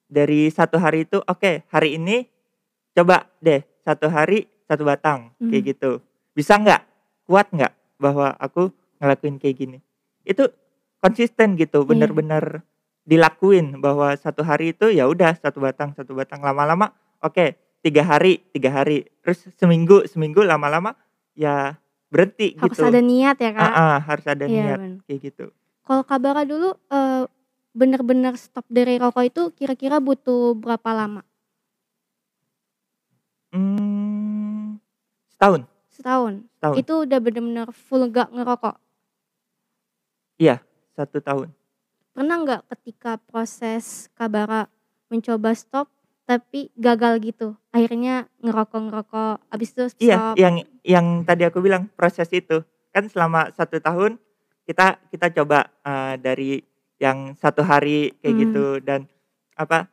dari 0.09 0.47
1 0.53 0.77
hari 0.77 1.05
itu, 1.09 1.21
oke 1.25 1.65
hari 1.73 1.97
ini 1.97 2.25
coba 2.95 3.27
deh 3.41 3.61
1 3.85 4.07
hari 4.09 4.47
1 4.69 4.83
batang, 4.85 5.33
Mmm. 5.41 5.49
kayak 5.51 5.63
gitu. 5.75 5.91
Bisa 6.37 6.57
nggak? 6.59 6.81
Kuat 7.25 7.49
nggak 7.53 7.73
bahwa 7.97 8.33
aku 8.37 8.69
ngelakuin 9.01 9.37
kayak 9.41 9.55
gini? 9.57 9.77
Itu 10.25 10.49
konsisten 11.01 11.57
gitu, 11.57 11.83
Iya. 11.85 11.89
bener-bener 11.89 12.61
dilakuin 13.05 13.77
bahwa 13.81 14.13
1 14.17 14.41
hari 14.45 14.73
itu 14.77 14.89
ya 14.93 15.05
udah 15.09 15.37
1 15.37 15.61
batang 15.61 15.93
1 15.97 16.13
batang, 16.17 16.41
lama-lama 16.41 16.89
oke 17.21 17.53
3 17.85 18.01
hari 18.05 18.41
3 18.53 18.73
hari, 18.73 19.05
terus 19.21 19.45
seminggu 19.57 20.05
seminggu, 20.09 20.41
lama-lama 20.41 20.97
ya 21.37 21.77
berhenti 22.09 22.57
Harus 22.57 22.77
gitu. 22.77 22.89
ada 22.89 23.01
niat 23.01 23.37
ya, 23.41 23.51
Kak? 23.53 23.61
Heeh, 23.73 23.95
harus 24.09 24.25
ada 24.25 24.45
Iya, 24.49 24.53
niat, 24.57 24.79
bener. 24.81 24.97
kayak 25.05 25.19
gitu. 25.33 25.45
Kalau 25.85 26.01
Kak 26.01 26.17
Bara 26.21 26.41
dulu, 26.49 26.73
eee, 26.89 27.23
bener-bener 27.75 28.33
stop 28.39 28.63
dari 28.71 28.95
rokok 28.95 29.23
itu 29.27 29.41
kira-kira 29.51 29.99
butuh 29.99 30.55
berapa 30.55 30.89
lama? 30.95 31.25
Mmm, 33.53 34.81
setahun. 35.35 35.61
Setahun? 35.93 36.33
Setahun. 36.57 36.75
Itu 36.81 36.93
udah 37.05 37.19
bener-bener 37.21 37.67
full 37.71 38.03
nggak 38.09 38.29
ngerokok? 38.33 38.75
Iya, 40.39 40.59
1 40.99 41.23
tahun. 41.23 41.47
Pernah 42.11 42.35
nggak 42.43 42.61
ketika 42.75 43.15
proses 43.23 44.11
Kak 44.19 44.27
Bara 44.31 44.67
mencoba 45.07 45.55
stop, 45.55 45.87
tapi 46.27 46.71
gagal 46.75 47.23
gitu? 47.23 47.55
Akhirnya 47.71 48.27
ngerokok-ngerokok, 48.43 49.47
abis 49.51 49.69
itu 49.75 49.83
Iya, 50.11 50.15
stop? 50.19 50.35
yang 50.35 50.55
yang 50.83 51.07
tadi 51.23 51.47
aku 51.47 51.63
bilang 51.63 51.87
proses 51.95 52.27
itu. 52.35 52.63
Kan 52.91 53.07
selama 53.07 53.51
1 53.55 53.79
tahun 53.79 54.19
kita 54.67 54.99
kita 55.11 55.27
coba, 55.39 55.71
eee, 55.87 56.13
dari 56.19 56.51
yang 56.97 57.35
1 57.35 57.41
hari 57.61 58.15
kayak 58.23 58.33
Mmm. 58.33 58.41
gitu 58.47 58.65
dan 58.83 58.99
apa, 59.55 59.87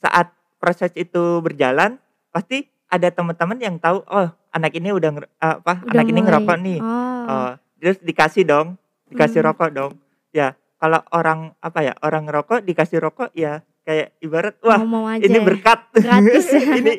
saat 0.00 0.32
proses 0.56 0.92
itu 0.96 1.40
berjalan 1.44 2.00
pasti 2.32 2.68
ada 2.86 3.08
teman-teman 3.10 3.58
yang 3.58 3.76
tahu, 3.82 4.00
oh 4.06 4.28
anak 4.54 4.72
ini 4.76 4.92
udah 4.94 5.10
apa, 5.40 5.84
Udah 5.84 5.92
anak 6.00 6.06
ini 6.08 6.20
mulai 6.22 6.26
ngerokok 6.32 6.56
nih. 6.62 6.78
oh. 6.80 7.24
Oh, 7.26 7.52
terus 7.82 7.98
dikasih 8.00 8.44
dong, 8.46 8.78
dikasih 9.10 9.40
Mmm. 9.42 9.48
rokok 9.52 9.70
dong. 9.74 9.92
Ya, 10.30 10.54
kalau 10.78 11.00
orang 11.10 11.52
apa 11.58 11.80
ya, 11.82 11.92
orang 12.00 12.28
ngerokok 12.28 12.62
dikasih 12.62 13.00
rokok 13.02 13.34
ya 13.34 13.60
kayak 13.86 14.14
ibarat, 14.22 14.54
wah 14.62 14.78
Mau-mau 14.82 15.06
aja 15.10 15.22
ini 15.22 15.38
ya? 15.38 15.44
berkat. 15.44 15.80
Gratis 16.06 16.46
ya? 16.50 16.62
Ini 16.78 16.94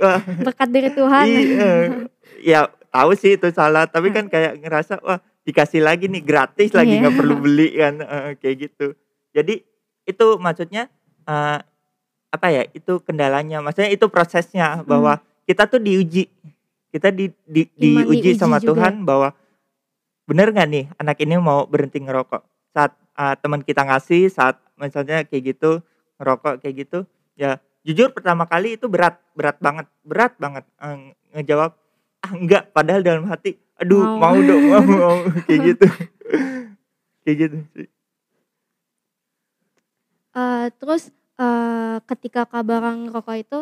wah 0.00 0.20
Berkat 0.22 0.68
dari 0.72 0.90
Tuhan? 0.92 1.24
Iya, 1.28 1.68
ya 2.42 2.60
tahu 2.92 3.12
sih 3.16 3.36
itu 3.40 3.48
salah, 3.52 3.84
tapi 3.88 4.12
kan 4.12 4.28
kayak 4.28 4.60
ngerasa, 4.60 5.00
wah 5.04 5.20
dikasih 5.42 5.82
lagi 5.82 6.06
nih 6.06 6.22
gratis 6.22 6.70
lagi, 6.74 6.98
Iya. 6.98 7.00
nggak 7.08 7.16
perlu 7.18 7.34
beli 7.42 7.68
kan, 7.74 7.94
heeh, 7.98 8.32
kayak 8.38 8.56
gitu. 8.70 8.86
Jadi 9.34 9.54
itu 10.06 10.26
maksudnya, 10.38 10.86
eee, 11.26 11.58
apa 12.32 12.46
ya, 12.48 12.62
itu 12.72 13.02
kendalanya, 13.04 13.60
maksudnya 13.60 13.90
itu 13.92 14.06
prosesnya 14.08 14.80
bahwa 14.86 15.18
Mmm. 15.18 15.46
kita 15.50 15.64
tuh 15.68 15.80
diuji, 15.82 16.30
kita 16.94 17.10
di 17.10 17.28
di 17.44 17.66
Iman 17.82 18.06
diuji 18.06 18.32
diuji 18.32 18.40
sama 18.40 18.58
juga. 18.62 18.88
Tuhan 18.88 19.02
bahwa 19.04 19.34
bener 20.28 20.48
nggak 20.54 20.68
nih 20.70 20.84
anak 21.02 21.18
ini 21.22 21.34
mau 21.42 21.66
berhenti 21.66 21.98
ngerokok. 22.02 22.42
Saat, 22.72 22.94
eee, 23.18 23.34
teman 23.42 23.60
kita 23.66 23.82
ngasih, 23.84 24.30
saat 24.30 24.56
misalnya 24.78 25.26
kayak 25.26 25.56
gitu, 25.58 25.82
ngerokok 26.22 26.62
kayak 26.62 26.74
gitu, 26.86 26.98
ya 27.34 27.58
jujur 27.82 28.14
pertama 28.14 28.46
kali 28.46 28.78
itu 28.78 28.86
berat 28.86 29.18
berat 29.34 29.58
banget 29.58 29.86
berat 30.06 30.32
banget, 30.38 30.64
eee, 30.78 31.12
ngejawab, 31.34 31.74
"Ah 32.22 32.32
enggak," 32.38 32.70
padahal 32.70 33.02
dalam 33.02 33.24
hati, 33.26 33.58
"Aduh 33.78 34.06
Mau. 34.16 34.22
mau 34.22 34.38
dong, 34.38 34.62
mau 34.70 34.82
mau," 35.02 35.16
kayak 35.46 35.60
gitu. 35.74 35.86
Kayak 37.22 37.36
gitu 37.38 37.56
sih. 37.74 37.88
Eee, 40.32 40.66
terus, 40.80 41.12
eee, 41.36 41.96
ketika 42.08 42.48
Kak 42.48 42.64
Bara 42.64 42.96
ngerokok 42.96 43.36
itu, 43.36 43.58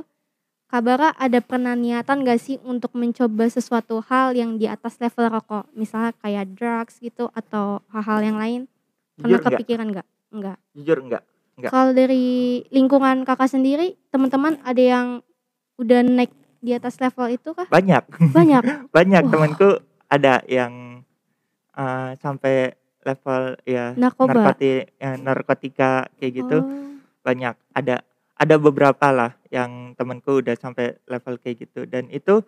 Kak 0.70 0.83
Bara 0.87 1.11
ada 1.18 1.42
pernah 1.42 1.75
niatan 1.75 2.23
nggak 2.23 2.38
sih 2.38 2.57
untuk 2.62 2.94
mencoba 2.94 3.51
sesuatu 3.51 3.99
hal 4.07 4.38
yang 4.38 4.55
di 4.55 4.70
atas 4.70 5.03
level 5.03 5.27
rokok? 5.27 5.66
Misalnya 5.75 6.14
kayak 6.23 6.55
drugs 6.55 7.03
gitu 7.03 7.27
atau 7.35 7.83
hal-hal 7.90 8.23
yang 8.23 8.38
lain? 8.38 8.61
Pernah 9.18 9.35
Jujur 9.35 9.40
enggak. 9.42 9.51
kepikiran 9.59 9.87
nggak? 9.90 10.07
Enggak? 10.31 10.59
Jujur 10.79 10.99
enggak 11.03 11.23
enggak. 11.59 11.70
Kalau 11.75 11.90
dari 11.92 12.25
lingkungan 12.70 13.27
Kakak 13.27 13.51
sendiri, 13.51 13.99
teman-teman 14.14 14.62
ada 14.62 14.79
yang 14.79 15.07
udah 15.77 16.01
naik 16.07 16.33
di 16.61 16.77
atas 16.77 17.01
level 17.01 17.27
itu 17.33 17.51
kah? 17.57 17.68
Banyak. 17.73 18.05
Banyak? 18.37 18.62
Banyak 18.96 19.25
Wah. 19.25 19.33
temenku 19.33 19.68
ada 20.12 20.44
yang, 20.46 21.03
eee, 21.77 22.11
sampai 22.20 22.75
level 23.07 23.57
ya 23.66 23.96
Narkoba? 23.96 24.29
narkoti 24.33 24.73
eee, 25.01 25.16
narkotika 25.20 26.07
kayak 26.20 26.33
gitu, 26.44 26.59
Oh. 26.62 26.68
banyak. 27.27 27.57
Ada 27.77 28.03
ada 28.40 28.57
beberapa 28.61 29.09
lah 29.14 29.33
yang 29.53 29.94
temenku 29.99 30.40
udah 30.44 30.57
sampai 30.59 30.96
level 31.09 31.37
kayak 31.42 31.68
gitu 31.68 31.85
dan 31.88 32.09
itu 32.12 32.42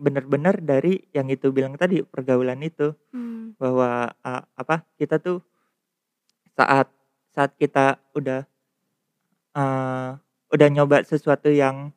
bener-bener 0.00 0.56
dari 0.62 1.00
yang 1.16 1.28
itu 1.32 1.50
bilang 1.54 1.76
tadi, 1.78 2.02
pergaulan 2.04 2.60
itu. 2.64 2.92
Mmm. 3.14 3.56
Bahwa, 3.60 4.10
eee, 4.24 4.42
apa, 4.58 4.76
kita 5.00 5.18
tuh 5.22 5.42
saat 6.58 6.88
saat 7.30 7.52
kita 7.58 7.98
udah, 8.16 8.42
eee, 9.56 10.10
udah 10.54 10.68
nyoba 10.72 11.02
sesuatu 11.06 11.50
yang 11.52 11.92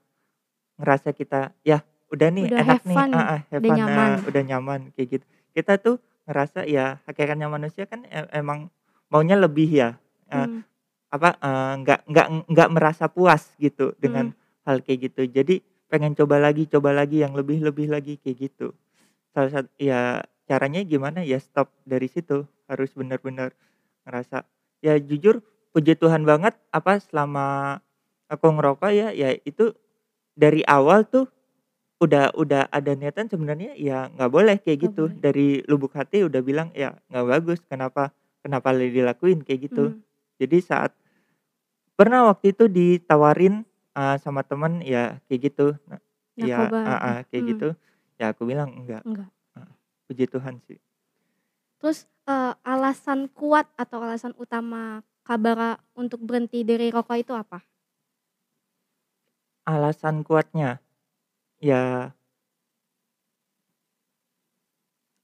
ngerasa 0.79 1.13
kita, 1.13 1.53
ya 1.65 1.81
udah 2.13 2.29
nih 2.33 2.47
Udah 2.47 2.57
enak 2.57 2.79
nih 2.86 3.01
fun, 3.03 3.12
heeh, 3.13 3.39
have 3.53 3.63
udah 3.63 3.69
fun, 3.69 3.79
nyaman. 3.79 4.12
eee, 4.17 4.27
udah 4.29 4.41
nyaman 4.45 4.81
kayak 4.97 5.07
gitu. 5.19 5.25
Kita 5.53 5.77
tuh 5.81 5.97
ngerasa 6.29 6.65
ya 6.69 6.97
hakikatnya 7.05 7.47
manusia 7.51 7.86
kan 7.89 8.05
emang 8.33 8.69
maunya 9.13 9.38
lebih 9.38 9.69
ya, 9.69 9.89
eee, 10.33 10.47
Mmm. 10.49 10.62
apa, 11.13 11.29
eee, 11.41 11.73
nggak 11.86 11.99
nggak 12.09 12.27
nggak 12.51 12.69
merasa 12.73 13.05
puas 13.12 13.53
gitu 13.62 13.93
dengan 14.01 14.31
Mmm. 14.33 14.65
hal 14.67 14.77
kayak 14.86 14.99
gitu. 15.13 15.21
Jadi 15.29 15.55
pengen 15.91 16.13
coba 16.17 16.38
lagi 16.41 16.65
coba 16.69 16.91
lagi 16.95 17.21
yang 17.25 17.33
lebih 17.38 17.62
lebih 17.63 17.88
lagi 17.91 18.17
kayak 18.21 18.38
gitu. 18.51 18.73
Salah 19.36 19.51
sat 19.53 19.67
ya 19.81 20.23
caranya 20.49 20.81
gimana, 20.86 21.21
ya 21.25 21.39
stop 21.41 21.71
dari 21.88 22.07
situ. 22.12 22.45
Harus 22.69 22.91
bener-bener 22.97 23.53
ngerasa 24.07 24.45
ya 24.83 24.97
jujur 25.01 25.41
puji 25.75 25.95
Tuhan 25.99 26.23
banget 26.27 26.55
apa, 26.73 26.99
selama 27.03 27.79
aku 28.31 28.47
ngerokok 28.57 28.91
ya, 28.93 29.09
ya 29.15 29.31
itu 29.45 29.73
dari 30.38 30.62
awal 30.65 31.06
tuh 31.08 31.30
udah 32.04 32.36
udah 32.36 32.67
ada 32.74 32.93
niatan 32.98 33.28
sebenarnya 33.32 33.74
ya 33.80 34.12
nggak 34.12 34.32
boleh 34.34 34.58
kayak 34.62 34.91
gitu. 34.91 35.10
boleh. 35.10 35.15
Dari 35.15 35.63
lubuk 35.69 35.93
hati 35.98 36.26
udah 36.28 36.41
bilang, 36.43 36.69
ya 36.76 36.96
nggak 37.12 37.26
bagus, 37.30 37.60
kenapa 37.67 38.12
kenapa 38.46 38.74
dilakuin 38.76 39.41
kayak 39.46 39.72
gitu. 39.72 39.86
Mmm. 39.86 40.04
Jadi 40.41 40.58
saat 40.63 40.93
pernah 42.00 42.26
waktu 42.30 42.58
itu 42.58 42.65
ditawarin, 42.65 43.62
eee, 43.93 44.15
sama 44.22 44.41
temen 44.41 44.82
ya 44.82 45.22
kayak 45.30 45.41
gitu, 45.54 45.67
na 45.86 45.98
ya 46.41 46.60
Narkoba? 46.67 46.82
heeh, 46.86 47.17
kayak 47.30 47.43
Mmm. 47.43 47.52
gitu, 47.54 47.67
ya 48.17 48.26
aku 48.34 48.41
bilang 48.50 48.69
enggak. 48.74 49.06
Enggak? 49.06 49.34
Heeh, 49.58 49.69
puji 50.10 50.26
Tuhan 50.30 50.58
sih. 50.65 50.80
Terus, 51.82 52.06
eee, 52.30 52.54
alasan 52.65 53.30
kuat 53.34 53.65
atau 53.80 54.04
alasan 54.06 54.34
utama 54.38 55.02
Kak 55.24 55.39
Bara 55.39 55.72
untuk 55.96 56.19
berhenti 56.28 56.62
dari 56.67 56.91
rokok 56.91 57.17
itu 57.17 57.34
apa? 57.34 57.63
Alasan 59.67 60.28
kuatnya? 60.28 60.84
Ya 61.62 62.13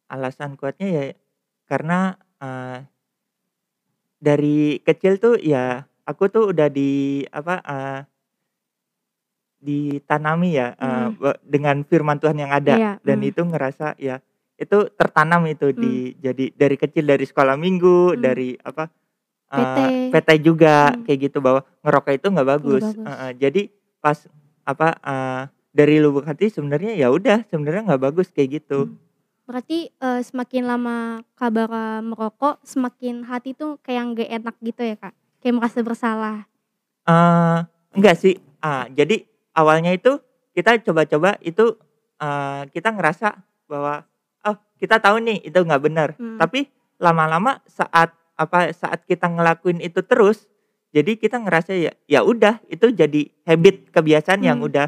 alasan 0.10 0.58
kuatnya 0.58 0.88
ya 0.90 1.04
karena, 1.70 2.18
eee 2.42 2.90
dari 4.22 4.84
kecil 4.84 5.16
tuh 5.16 5.40
ya 5.40 5.88
aku 6.04 6.28
tuh 6.28 6.52
udah 6.52 6.68
di 6.68 7.24
apa, 7.32 7.64
eee 7.64 8.00
ditanami 9.62 10.56
ya, 10.56 10.72
eee, 10.80 11.08
be 11.20 11.32
dengan 11.44 11.84
firman 11.84 12.16
Tuhan 12.16 12.40
yang 12.40 12.52
ada 12.56 12.80
Iya, 12.80 12.92
dan 13.04 13.20
mmm. 13.20 13.28
itu 13.28 13.42
ngerasa 13.44 14.00
ya 14.00 14.24
itu 14.60 14.88
tertanam 14.96 15.44
itu 15.52 15.72
Mmm. 15.76 15.80
di 15.84 15.94
jadi 16.20 16.46
dari 16.56 16.76
kecil, 16.80 17.04
dari 17.08 17.28
sekolah 17.28 17.60
minggu, 17.60 18.16
Mmm. 18.16 18.22
dari 18.24 18.56
apa, 18.64 18.88
PT. 19.52 19.78
eee, 19.78 19.90
PT 20.12 20.30
juga 20.44 20.96
Mmm. 20.96 21.04
kayak 21.08 21.20
gitu 21.32 21.40
bahwa 21.44 21.62
ngerokok 21.84 22.14
itu 22.18 22.28
nggak 22.32 22.48
Nggak 22.60 22.60
bagus, 22.60 22.86
bagus. 22.86 23.08
heeh. 23.08 23.32
Jadi 23.40 23.62
pas 24.00 24.18
apa, 24.66 24.96
eee, 25.04 25.42
dari 25.76 25.96
lubuk 26.02 26.26
hati 26.26 26.50
sebenarnya 26.50 26.98
ya 26.98 27.14
udah 27.14 27.46
sebenarnya 27.48 27.86
nggak 27.94 28.04
bagus 28.12 28.28
kayak 28.34 28.64
gitu. 28.64 28.90
Mmm. 28.90 28.98
Berarti, 29.50 29.90
eee, 29.90 30.22
semakin 30.22 30.64
lama 30.70 31.26
Kak 31.34 31.50
Bara 31.50 32.06
merokok, 32.06 32.62
semakin 32.62 33.26
hati 33.26 33.58
tuh 33.58 33.82
kayak 33.82 34.14
nggak 34.14 34.30
enak 34.30 34.56
gitu 34.62 34.82
ya, 34.86 34.94
Kak? 34.94 35.14
Kayak 35.42 35.56
merasa 35.58 35.80
bersalah? 35.82 36.38
Eee, 37.10 37.58
enggak 37.98 38.16
sih, 38.22 38.38
ah, 38.62 38.86
jadi 38.94 39.26
awalnya 39.58 39.90
itu 39.98 40.22
kita 40.54 40.78
coba-coba 40.86 41.42
itu, 41.42 41.74
eee, 42.22 42.62
kita 42.70 42.94
ngerasa 42.94 43.42
bahwa 43.66 44.06
oh 44.46 44.56
kita 44.78 45.02
tahu 45.02 45.18
nih 45.18 45.42
itu 45.42 45.58
nggak 45.58 45.82
benar. 45.82 46.10
Hmm. 46.22 46.38
Tapi 46.38 46.70
lama-lama 47.02 47.58
saat 47.66 48.14
apa 48.38 48.70
saat 48.70 49.02
kita 49.10 49.26
ngelakuin 49.34 49.82
itu 49.82 50.06
terus, 50.06 50.46
jadi 50.90 51.12
kita 51.16 51.38
ngerasa 51.38 51.72
ya 51.78 51.92
ya 52.06 52.22
udah 52.26 52.58
itu 52.66 52.90
jadi 52.90 53.30
habit 53.46 53.94
kebiasaan 53.94 54.42
yang 54.42 54.60
Hmm. 54.62 54.70
udah 54.70 54.88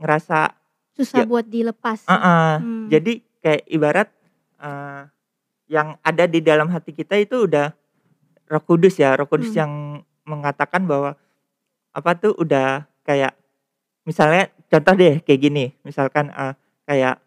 ngerasa 0.00 0.56
Susah 0.94 1.22
Ya. 1.22 1.26
buat 1.26 1.42
dilepas. 1.50 2.06
Heeh. 2.06 2.52
Hmm. 2.62 2.86
Jadi 2.86 3.18
kayak 3.42 3.66
ibarat 3.66 4.08
eh, 4.62 5.02
yang 5.66 5.98
ada 6.00 6.24
di 6.30 6.38
dalam 6.38 6.70
hati 6.70 6.94
kita 6.94 7.18
itu 7.18 7.50
udah 7.50 7.74
Roh 8.46 8.62
Kudus 8.62 8.96
ya, 8.96 9.18
Roh 9.18 9.26
Kudus 9.26 9.50
Hmm. 9.52 9.58
yang 9.58 9.72
mengatakan 10.22 10.86
bahwa 10.86 11.18
apa 11.90 12.10
tuh 12.14 12.32
udah 12.38 12.86
kayak 13.02 13.34
misalnya 14.06 14.48
contoh 14.70 14.94
deh 14.94 15.18
kayak 15.26 15.40
gini, 15.42 15.64
misalkan 15.82 16.30
eh, 16.30 16.54
kayak 16.86 17.23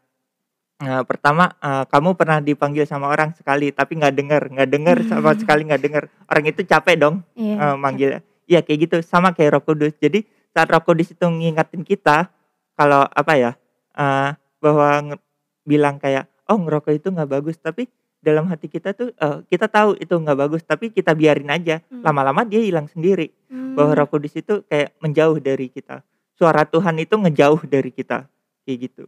eh, 0.79 1.03
pertama 1.03 1.49
eh, 1.57 1.83
kamu 1.85 2.13
pernah 2.13 2.39
dipanggil 2.39 2.83
sama 2.83 3.07
orang 3.07 3.33
sekali 3.33 3.69
tapi 3.69 3.97
nggak 3.97 4.13
dengar, 4.13 4.41
nggak 4.47 4.69
dengar 4.69 4.97
sama 5.03 5.33
Hmm. 5.33 5.39
sekali 5.39 5.61
nggak 5.65 5.81
dengar. 5.81 6.03
Orang 6.25 6.45
itu 6.45 6.61
capek 6.63 6.95
dong 6.97 7.15
Iya. 7.33 7.55
eh, 7.57 7.75
manggil. 7.75 8.09
Iya 8.45 8.59
kayak 8.61 8.79
gitu 8.81 8.97
sama 9.01 9.31
kayak 9.31 9.59
Roh 9.59 9.63
Kudus. 9.63 9.93
Jadi 9.97 10.23
saat 10.49 10.67
Roh 10.67 10.79
Kudus 10.79 11.11
itu 11.11 11.25
ngingetin 11.25 11.81
kita 11.81 12.29
kalau 12.73 13.03
apa 13.05 13.33
ya 13.35 13.51
eh, 13.93 14.29
bahwa 14.57 15.17
bilang 15.63 15.97
kayak 15.97 16.25
oh 16.47 16.55
ngerokok 16.55 16.93
itu 16.95 17.07
nggak 17.09 17.27
bagus 17.27 17.57
tapi 17.57 17.89
dalam 18.17 18.47
hati 18.47 18.65
kita 18.65 18.93
tuh 18.93 19.11
eh, 19.11 19.37
kita 19.45 19.67
tahu 19.67 19.93
itu 19.95 20.13
nggak 20.13 20.37
bagus 20.37 20.61
tapi 20.61 20.89
kita 20.89 21.11
biarin 21.11 21.49
aja 21.49 21.81
Hmm. 21.85 22.01
lama-lama 22.01 22.41
dia 22.41 22.61
hilang 22.61 22.85
sendiri 22.85 23.33
Hmm. 23.49 23.73
bahwa 23.73 23.93
Roh 23.95 24.07
Kudus 24.07 24.33
itu 24.33 24.61
kayak 24.63 24.93
menjauh 24.99 25.37
dari 25.37 25.67
kita 25.67 26.01
suara 26.33 26.63
Tuhan 26.63 26.97
itu 26.97 27.13
ngejauh 27.13 27.65
dari 27.65 27.89
kita 27.89 28.29
kayak 28.63 28.77
gitu 28.83 29.05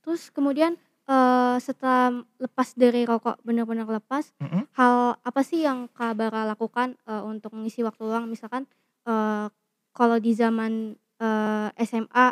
Terus 0.00 0.28
kemudian 0.28 0.80
eh, 1.10 1.56
setelah 1.58 2.22
lepas 2.38 2.68
dari 2.78 3.02
rokok 3.02 3.42
benar-benar 3.42 3.90
lepas, 3.90 4.30
Mm-mm. 4.38 4.70
hal 4.78 5.18
apa 5.20 5.40
sih 5.42 5.66
yang 5.66 5.90
Kak 5.90 6.14
Bara 6.14 6.46
lakukan 6.46 6.94
eh, 7.10 7.22
untuk 7.26 7.50
mengisi 7.58 7.82
waktu 7.82 8.02
luang? 8.06 8.30
Misalkan 8.30 8.70
eh, 9.10 9.46
kalau 9.90 10.16
di 10.22 10.32
zaman 10.32 10.94
eh, 11.18 11.68
SMA, 11.82 12.26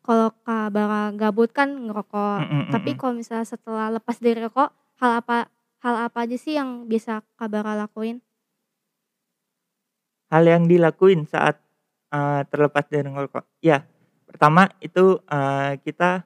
kalau 0.00 0.32
Kak 0.42 0.72
Bara 0.72 1.12
gabut 1.14 1.52
kan 1.52 1.68
ngerokok. 1.86 2.38
Mm-mm, 2.48 2.64
Tapi 2.72 2.90
kalau 2.96 3.14
misalnya 3.20 3.46
setelah 3.46 3.92
lepas 3.92 4.16
dari 4.18 4.40
rokok, 4.40 4.72
hal 5.04 5.12
apa 5.20 5.46
hal 5.84 5.94
apa 6.08 6.24
aja 6.24 6.36
sih 6.40 6.56
yang 6.56 6.88
bisa 6.88 7.20
Kak 7.36 7.52
Bara 7.52 7.76
lakuin? 7.76 8.18
hal 10.32 10.44
yang 10.48 10.64
dilakuin 10.64 11.28
saat 11.28 11.60
eh, 12.08 12.42
terlepas 12.48 12.88
dari 12.88 13.04
ngerokok 13.04 13.44
ya 13.60 13.84
pertama 14.24 14.64
itu 14.80 15.20
eh, 15.28 15.76
kita 15.84 16.24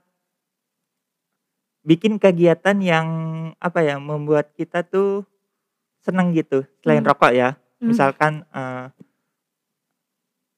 bikin 1.86 2.18
kegiatan 2.18 2.76
yang 2.82 3.08
apa 3.56 3.78
ya 3.80 3.96
membuat 3.96 4.50
kita 4.52 4.82
tuh 4.82 5.22
senang 6.02 6.34
gitu 6.34 6.66
selain 6.82 7.00
Hmm. 7.00 7.08
rokok 7.08 7.32
ya 7.32 7.54
Hmm. 7.78 7.88
misalkan 7.94 8.32
eh, 8.50 8.90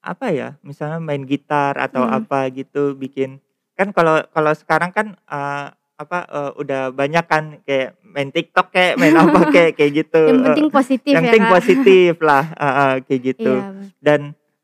apa 0.01 0.27
ya 0.31 0.57
misalnya 0.63 0.99
main 0.99 1.23
gitar 1.23 1.77
atau 1.77 2.07
Hmm. 2.07 2.17
apa 2.19 2.49
gitu 2.51 2.95
bikin 2.95 3.43
kan 3.77 3.93
kalau 3.93 4.23
kalau 4.33 4.53
sekarang 4.57 4.91
kan 4.91 5.07
eh, 5.29 5.67
apa 5.99 6.19
eh, 6.25 6.51
udah 6.57 6.95
banyak 6.95 7.25
kan 7.27 7.45
kayak 7.67 7.99
main 8.07 8.31
TikTok 8.31 8.71
kayak 8.71 8.95
main 8.97 9.13
apa 9.23 9.51
kayak 9.51 9.73
kayak 9.77 9.93
gitu 9.99 10.23
Yang 10.25 10.43
penting 10.47 10.69
positif 10.71 11.13
yang 11.13 11.25
ya 11.25 11.29
penting 11.29 11.45
Kak. 11.45 11.53
positif 11.53 12.13
lah 12.23 12.45
eh, 12.65 12.73
eh, 12.73 12.95
kayak 13.05 13.21
gitu 13.27 13.53
Iya. 13.59 13.69
dan 14.01 14.21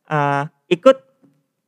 eh, 0.08 0.42
ikut 0.70 0.96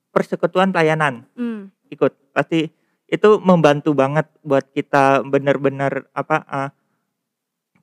persekutuan 0.08 0.70
pelayanan 0.70 1.26
Hmm. 1.36 1.68
ikut 1.88 2.14
pasti 2.32 2.70
itu 3.06 3.38
membantu 3.38 3.94
banget 3.94 4.26
buat 4.42 4.66
kita 4.74 5.22
benar-benar 5.22 6.10
apa 6.10 6.36
eh, 6.42 6.70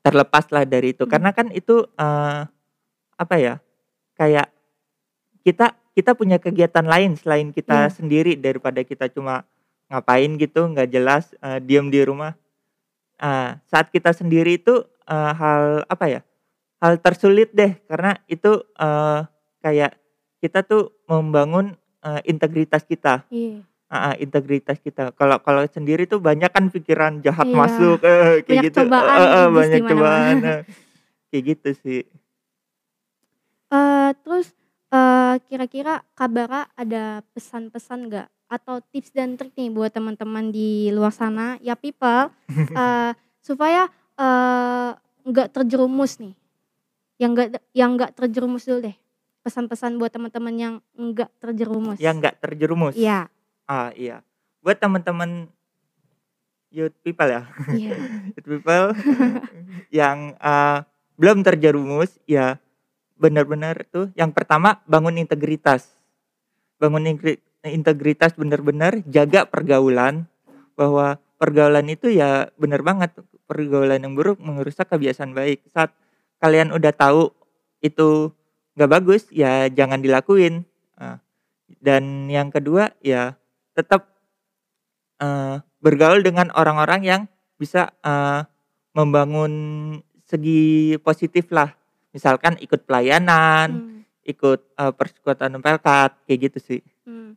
terlepas 0.03 0.51
lah 0.51 0.67
dari 0.67 0.91
itu 0.91 1.07
Hmm. 1.07 1.11
karena 1.11 1.29
kan 1.31 1.47
itu 1.51 1.87
eh, 1.95 2.41
apa 3.13 3.35
ya 3.39 3.63
kayak 4.19 4.51
kita 5.43 5.75
kita 5.93 6.11
punya 6.17 6.41
kegiatan 6.41 6.83
lain 6.83 7.15
selain 7.15 7.53
kita 7.53 7.87
Iya. 7.87 7.93
sendiri 7.93 8.33
daripada 8.35 8.81
kita 8.83 9.07
cuma 9.07 9.45
ngapain 9.87 10.35
gitu 10.35 10.67
nggak 10.67 10.89
jelas 10.91 11.31
eh, 11.39 11.59
diem 11.59 11.87
di 11.87 12.01
rumah 12.03 12.35
Ah, 13.15 13.61
saat 13.71 13.87
kita 13.87 14.11
sendiri 14.11 14.59
itu 14.59 14.83
eh, 15.07 15.31
hal 15.39 15.87
apa 15.87 16.05
ya 16.11 16.21
hal 16.83 16.99
tersulit 16.99 17.55
deh 17.55 17.79
karena 17.87 18.19
itu 18.27 18.59
eh, 18.75 19.19
kayak 19.63 19.95
kita 20.43 20.67
tuh 20.67 20.91
membangun 21.07 21.71
eh, 22.03 22.19
integritas 22.27 22.83
kita 22.83 23.23
Iya. 23.31 23.63
Ah, 23.93 24.15
integritas 24.17 24.77
kita. 24.77 25.13
Kalau 25.13 25.37
kalau 25.37 25.61
sendiri 25.67 26.03
tuh 26.03 26.17
banyak 26.17 26.49
kan 26.49 26.65
pikiran 26.67 27.21
jahat 27.21 27.45
Iya. 27.45 27.53
masuk, 27.55 28.01
eh, 28.01 28.41
kayak 28.41 28.47
Banyak 28.49 28.63
gitu. 28.65 28.79
cobaan 28.81 29.17
eh, 29.21 29.29
iblis 29.29 29.53
banyak 29.55 29.81
cobaan. 29.85 30.37
eh. 30.41 30.61
kayak 31.29 31.43
gitu 31.47 31.69
sih. 31.77 32.01
Eh, 33.69 34.09
terus 34.19 34.47
eh, 34.89 35.35
kira-kira 35.43 36.01
Kak 36.11 36.29
Bara 36.29 36.65
ada 36.73 37.03
pesan-pesan 37.31 37.99
nggak 38.07 38.27
atau 38.49 38.81
tips 38.83 39.09
dan 39.11 39.33
trik 39.33 39.53
nih 39.53 39.69
buat 39.69 39.89
teman-teman 39.89 40.49
di 40.49 40.89
luar 40.89 41.09
sana 41.09 41.57
ya 41.59 41.73
people 41.73 42.29
eh, 42.73 43.11
supaya 43.39 43.89
nggak 45.23 45.49
terjerumus 45.51 46.17
nih 46.17 46.33
yang 47.17 47.33
nggak 47.33 47.49
yang 47.73 47.93
nggak 47.93 48.13
terjerumus 48.13 48.63
dulu 48.63 48.85
deh 48.85 48.95
pesan-pesan 49.41 49.97
buat 49.97 50.09
teman-teman 50.09 50.53
yang 50.53 50.73
nggak 50.93 51.29
terjerumus 51.37 51.97
Yang 51.97 52.15
nggak 52.19 52.35
terjerumus. 52.39 52.93
iya 52.95 53.25
Ah 53.67 53.91
iya. 53.95 54.23
Buat 54.63 54.79
teman-teman 54.79 55.51
youth 56.73 56.95
people 57.05 57.29
ya, 57.29 57.45
iya 57.69 57.93
youth 58.33 58.47
people 58.49 58.97
yang 59.93 60.33
eh, 60.41 60.79
belum 61.19 61.45
terjerumus, 61.45 62.17
ya 62.25 62.57
benar-benar 63.15 63.85
tuh. 63.93 64.09
Yang 64.17 64.33
pertama 64.33 64.81
bangun 64.89 65.21
integritas, 65.21 65.93
bangun 66.81 67.05
integritas 67.63 68.33
benar-benar 68.33 69.05
jaga 69.05 69.45
pergaulan 69.45 70.25
bahwa 70.73 71.21
pergaulan 71.37 71.85
itu 71.91 72.09
ya 72.09 72.49
benar 72.57 72.81
banget 72.81 73.13
pergaulan 73.45 74.01
yang 74.01 74.17
buruk 74.17 74.41
merusak 74.41 74.89
kebiasaan 74.89 75.37
baik. 75.37 75.61
Saat 75.69 75.93
kalian 76.41 76.73
udah 76.73 76.91
tahu 76.91 77.29
itu 77.85 78.33
nggak 78.73 78.91
bagus, 78.91 79.29
ya 79.29 79.69
jangan 79.69 80.01
dilakuin. 80.01 80.65
Ah, 80.97 81.21
dan 81.83 82.25
yang 82.33 82.49
kedua 82.49 82.95
ya 83.05 83.37
tetap 83.73 84.09
eh, 85.19 85.55
bergaul 85.83 86.21
dengan 86.23 86.49
orang-orang 86.55 87.01
yang 87.03 87.21
bisa 87.57 87.91
eh, 88.03 88.41
membangun 88.93 89.53
segi 90.23 90.95
positif 91.01 91.49
lah. 91.51 91.73
Misalkan 92.13 92.57
ikut 92.61 92.85
pelayanan, 92.85 93.69
Hmm, 93.73 93.99
ikut 94.23 94.59
eh, 94.77 94.93
persekutuan 94.93 95.57
pelkat, 95.59 96.11
kayak 96.25 96.39
gitu 96.51 96.59
sih. 96.61 96.81
hmm. 97.05 97.35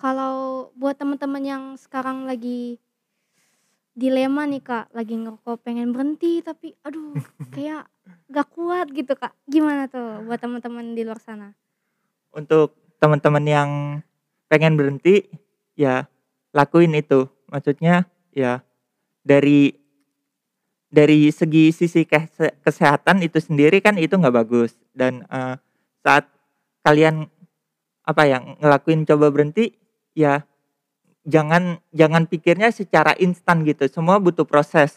kalau 0.00 0.68
buat 0.74 0.96
teman-teman 0.96 1.44
yang 1.44 1.64
sekarang 1.76 2.24
lagi 2.24 2.80
dilema 3.92 4.46
nih 4.48 4.62
kak 4.64 4.88
lagi 4.96 5.12
ngerokok 5.18 5.60
pengen 5.60 5.92
berhenti 5.92 6.40
tapi 6.40 6.72
aduh 6.86 7.12
kayak 7.54 7.84
gak 8.30 8.48
kuat 8.54 8.88
gitu 8.94 9.12
kak 9.18 9.34
gimana 9.44 9.90
tuh 9.90 10.24
buat 10.24 10.40
teman-teman 10.40 10.94
di 10.96 11.02
luar 11.04 11.20
sana 11.20 11.52
Untuk 12.30 12.78
teman-teman 13.02 13.44
yang 13.44 13.70
pengen 14.46 14.78
berhenti, 14.78 15.26
ya 15.78 16.06
lakuin 16.54 16.94
itu. 16.96 17.26
Maksudnya 17.50 18.06
ya 18.30 18.62
dari 19.26 19.74
dari 20.90 21.30
segi 21.30 21.70
sisi 21.70 22.02
kese- 22.02 22.58
kesehatan 22.66 23.22
itu 23.22 23.38
sendiri 23.38 23.78
kan 23.78 23.98
itu 23.98 24.18
nggak 24.18 24.34
bagus. 24.34 24.74
Dan 24.94 25.26
eh, 25.30 25.54
saat 26.02 26.26
kalian 26.82 27.30
apa 28.06 28.22
yang 28.26 28.58
ngelakuin 28.58 29.06
coba 29.06 29.30
berhenti 29.30 29.76
ya 30.18 30.42
jangan 31.28 31.78
jangan 31.94 32.26
pikirnya 32.26 32.74
secara 32.74 33.14
instan 33.18 33.62
gitu. 33.62 33.86
Semua 33.86 34.18
butuh 34.18 34.46
proses. 34.46 34.94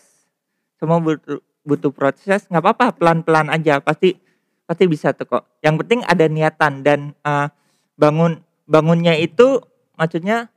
Semua 0.82 0.98
butuh 1.00 1.40
butuh 1.64 1.96
proses 1.96 2.44
nggak 2.52 2.60
apa-apa 2.60 3.00
pelan-pelan 3.00 3.48
aja 3.48 3.80
pasti 3.80 4.20
pasti 4.68 4.84
bisa 4.90 5.14
tuh 5.16 5.30
kok. 5.30 5.44
Yang 5.64 5.86
penting 5.86 6.00
ada 6.10 6.26
niatan 6.28 6.74
dan 6.82 7.00
eh, 7.22 7.48
bangun 7.96 8.42
bangunnya 8.66 9.14
itu 9.20 9.62
maksudnya 10.00 10.50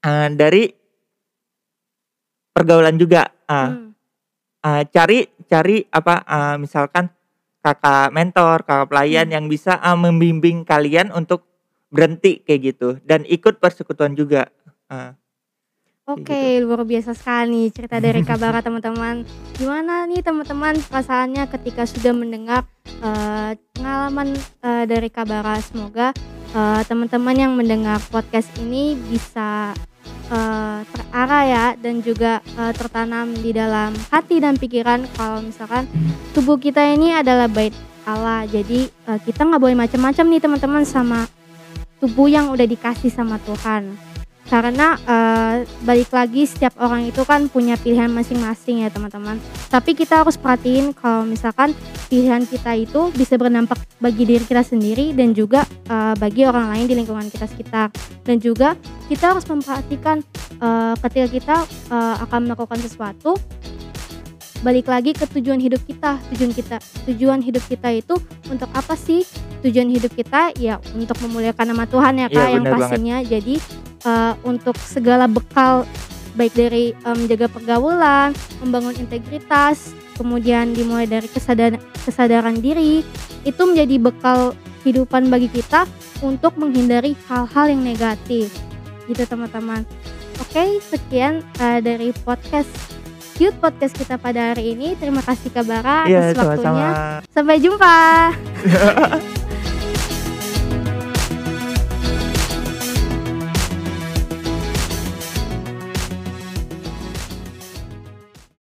eh, 0.00 0.28
dari 0.32 0.64
pergaulan 2.52 2.98
juga 2.98 3.30
Ah, 3.48 3.72
Hmm, 3.72 3.96
eh, 4.60 4.82
cari 4.92 5.24
cari 5.48 5.80
apa 5.88 6.20
eh, 6.20 6.56
misalkan 6.60 7.08
kakak 7.58 8.12
mentor 8.12 8.60
kakak 8.60 8.92
pelayan 8.92 9.32
Hmm. 9.32 9.34
yang 9.40 9.44
bisa 9.48 9.80
eh, 9.80 9.96
membimbing 9.96 10.68
kalian 10.68 11.08
untuk 11.10 11.48
berhenti 11.88 12.44
kayak 12.44 12.60
gitu 12.60 12.88
dan 13.02 13.24
ikut 13.24 13.56
persekutuan 13.56 14.12
juga 14.12 14.52
Eh, 14.88 15.12
Oke, 16.08 16.64
luar 16.64 16.88
biasa 16.88 17.12
sekali 17.12 17.52
nih 17.52 17.66
cerita 17.68 18.00
dari 18.00 18.24
Kabara 18.24 18.60
teman-teman. 18.64 19.28
Gimana 19.52 20.08
nih 20.08 20.24
teman-teman 20.24 20.80
perasaannya 20.88 21.44
ketika 21.52 21.84
sudah 21.84 22.16
mendengar 22.16 22.64
eh, 23.04 23.52
pengalaman 23.76 24.32
eh, 24.64 24.84
dari 24.88 25.12
Kabara? 25.12 25.60
Semoga 25.60 26.16
eh, 26.54 26.82
teman-teman 26.86 27.36
yang 27.36 27.52
mendengar 27.56 27.98
podcast 28.08 28.48
ini 28.60 28.94
bisa 28.96 29.74
eee, 30.28 30.78
terarah 30.92 31.44
ya 31.44 31.66
dan 31.80 32.00
juga, 32.04 32.40
eee, 32.56 32.72
tertanam 32.76 33.32
di 33.32 33.50
dalam 33.52 33.96
hati 34.12 34.40
dan 34.40 34.54
pikiran 34.60 35.04
kalau 35.16 35.40
misalkan 35.44 35.88
tubuh 36.36 36.60
kita 36.60 36.84
ini 36.84 37.16
adalah 37.16 37.48
bait 37.48 37.72
Allah. 38.04 38.44
Jadi, 38.48 38.88
eee, 38.88 39.18
kita 39.24 39.44
nggak 39.44 39.60
boleh 39.60 39.76
macam-macam 39.76 40.24
nih 40.28 40.40
teman-teman 40.40 40.84
sama 40.84 41.28
tubuh 41.98 42.30
yang 42.30 42.52
udah 42.52 42.64
dikasih 42.64 43.10
sama 43.10 43.40
Tuhan. 43.42 44.07
Karena, 44.48 44.96
eee, 44.96 45.68
balik 45.84 46.08
lagi 46.08 46.48
setiap 46.48 46.72
orang 46.80 47.04
itu 47.04 47.20
kan 47.28 47.52
punya 47.52 47.76
pilihan 47.76 48.08
masing-masing 48.08 48.80
ya 48.80 48.88
teman-teman. 48.88 49.36
Tapi 49.68 49.92
kita 49.92 50.24
harus 50.24 50.40
perhatiin 50.40 50.96
kalau 50.96 51.28
misalkan 51.28 51.76
pilihan 52.08 52.48
kita 52.48 52.72
itu 52.72 53.12
bisa 53.12 53.36
berdampak 53.36 53.76
bagi 54.00 54.24
diri 54.24 54.40
kita 54.40 54.64
sendiri 54.64 55.12
dan 55.12 55.36
juga, 55.36 55.68
eee, 55.84 56.14
bagi 56.16 56.48
orang 56.48 56.72
lain 56.72 56.88
di 56.88 56.94
lingkungan 56.96 57.28
kita 57.28 57.44
sekitar. 57.44 57.92
Dan 58.24 58.40
juga 58.40 58.72
kita 59.12 59.36
harus 59.36 59.44
memperhatikan, 59.44 60.24
eee, 60.56 60.92
ketika 61.04 61.26
kita, 61.28 61.56
eee, 61.92 62.14
akan 62.24 62.40
melakukan 62.48 62.80
sesuatu 62.80 63.36
balik 64.58 64.90
lagi 64.90 65.14
ke 65.14 65.28
tujuan 65.38 65.60
hidup 65.62 65.78
kita. 65.86 66.18
Tujuan 66.34 66.50
kita 66.50 66.76
tujuan 67.06 67.38
hidup 67.44 67.62
kita 67.68 67.94
itu 67.94 68.16
untuk 68.48 68.66
apa 68.72 68.96
sih? 68.96 69.22
Tujuan 69.62 69.90
hidup 69.90 70.14
kita 70.14 70.54
ya 70.56 70.78
untuk 70.94 71.18
memuliakan 71.20 71.74
nama 71.74 71.84
Tuhan 71.84 72.14
ya 72.22 72.28
Kak 72.30 72.46
yang 72.48 72.64
bener 72.64 72.74
banget. 72.78 72.88
pastinya. 72.90 73.16
Jadi, 73.22 73.54
eee, 74.08 74.32
untuk 74.42 74.80
segala 74.80 75.28
bekal 75.28 75.84
baik 76.32 76.56
dari, 76.56 76.96
eee, 76.96 77.14
menjaga 77.14 77.52
pergaulan, 77.52 78.32
membangun 78.64 78.96
integritas, 78.96 79.92
kemudian 80.16 80.72
dimulai 80.72 81.04
dari 81.04 81.28
kesada 81.28 81.76
kesadaran 82.02 82.56
diri, 82.56 83.04
itu 83.44 83.62
menjadi 83.62 84.00
bekal 84.00 84.56
kehidupan 84.80 85.28
bagi 85.28 85.52
kita 85.52 85.84
untuk 86.24 86.56
menghindari 86.56 87.12
hal-hal 87.28 87.68
yang 87.68 87.84
negatif, 87.84 88.48
gitu 89.04 89.22
teman-teman. 89.22 89.84
Oke 90.38 90.78
sekian, 90.80 91.42
eee, 91.58 91.78
dari 91.82 92.08
podcast 92.24 92.70
Youth 93.38 93.54
Podcast 93.58 93.94
kita 93.94 94.18
pada 94.18 94.50
hari 94.50 94.74
ini. 94.74 94.98
Terima 94.98 95.22
kasih 95.22 95.54
Kak 95.54 95.62
Bara 95.62 96.10
Iya, 96.10 96.34
atas 96.34 96.42
waktunya. 96.42 96.58
sama-sama. 96.58 96.88
Sampai 97.30 97.56
jumpa. 97.62 97.98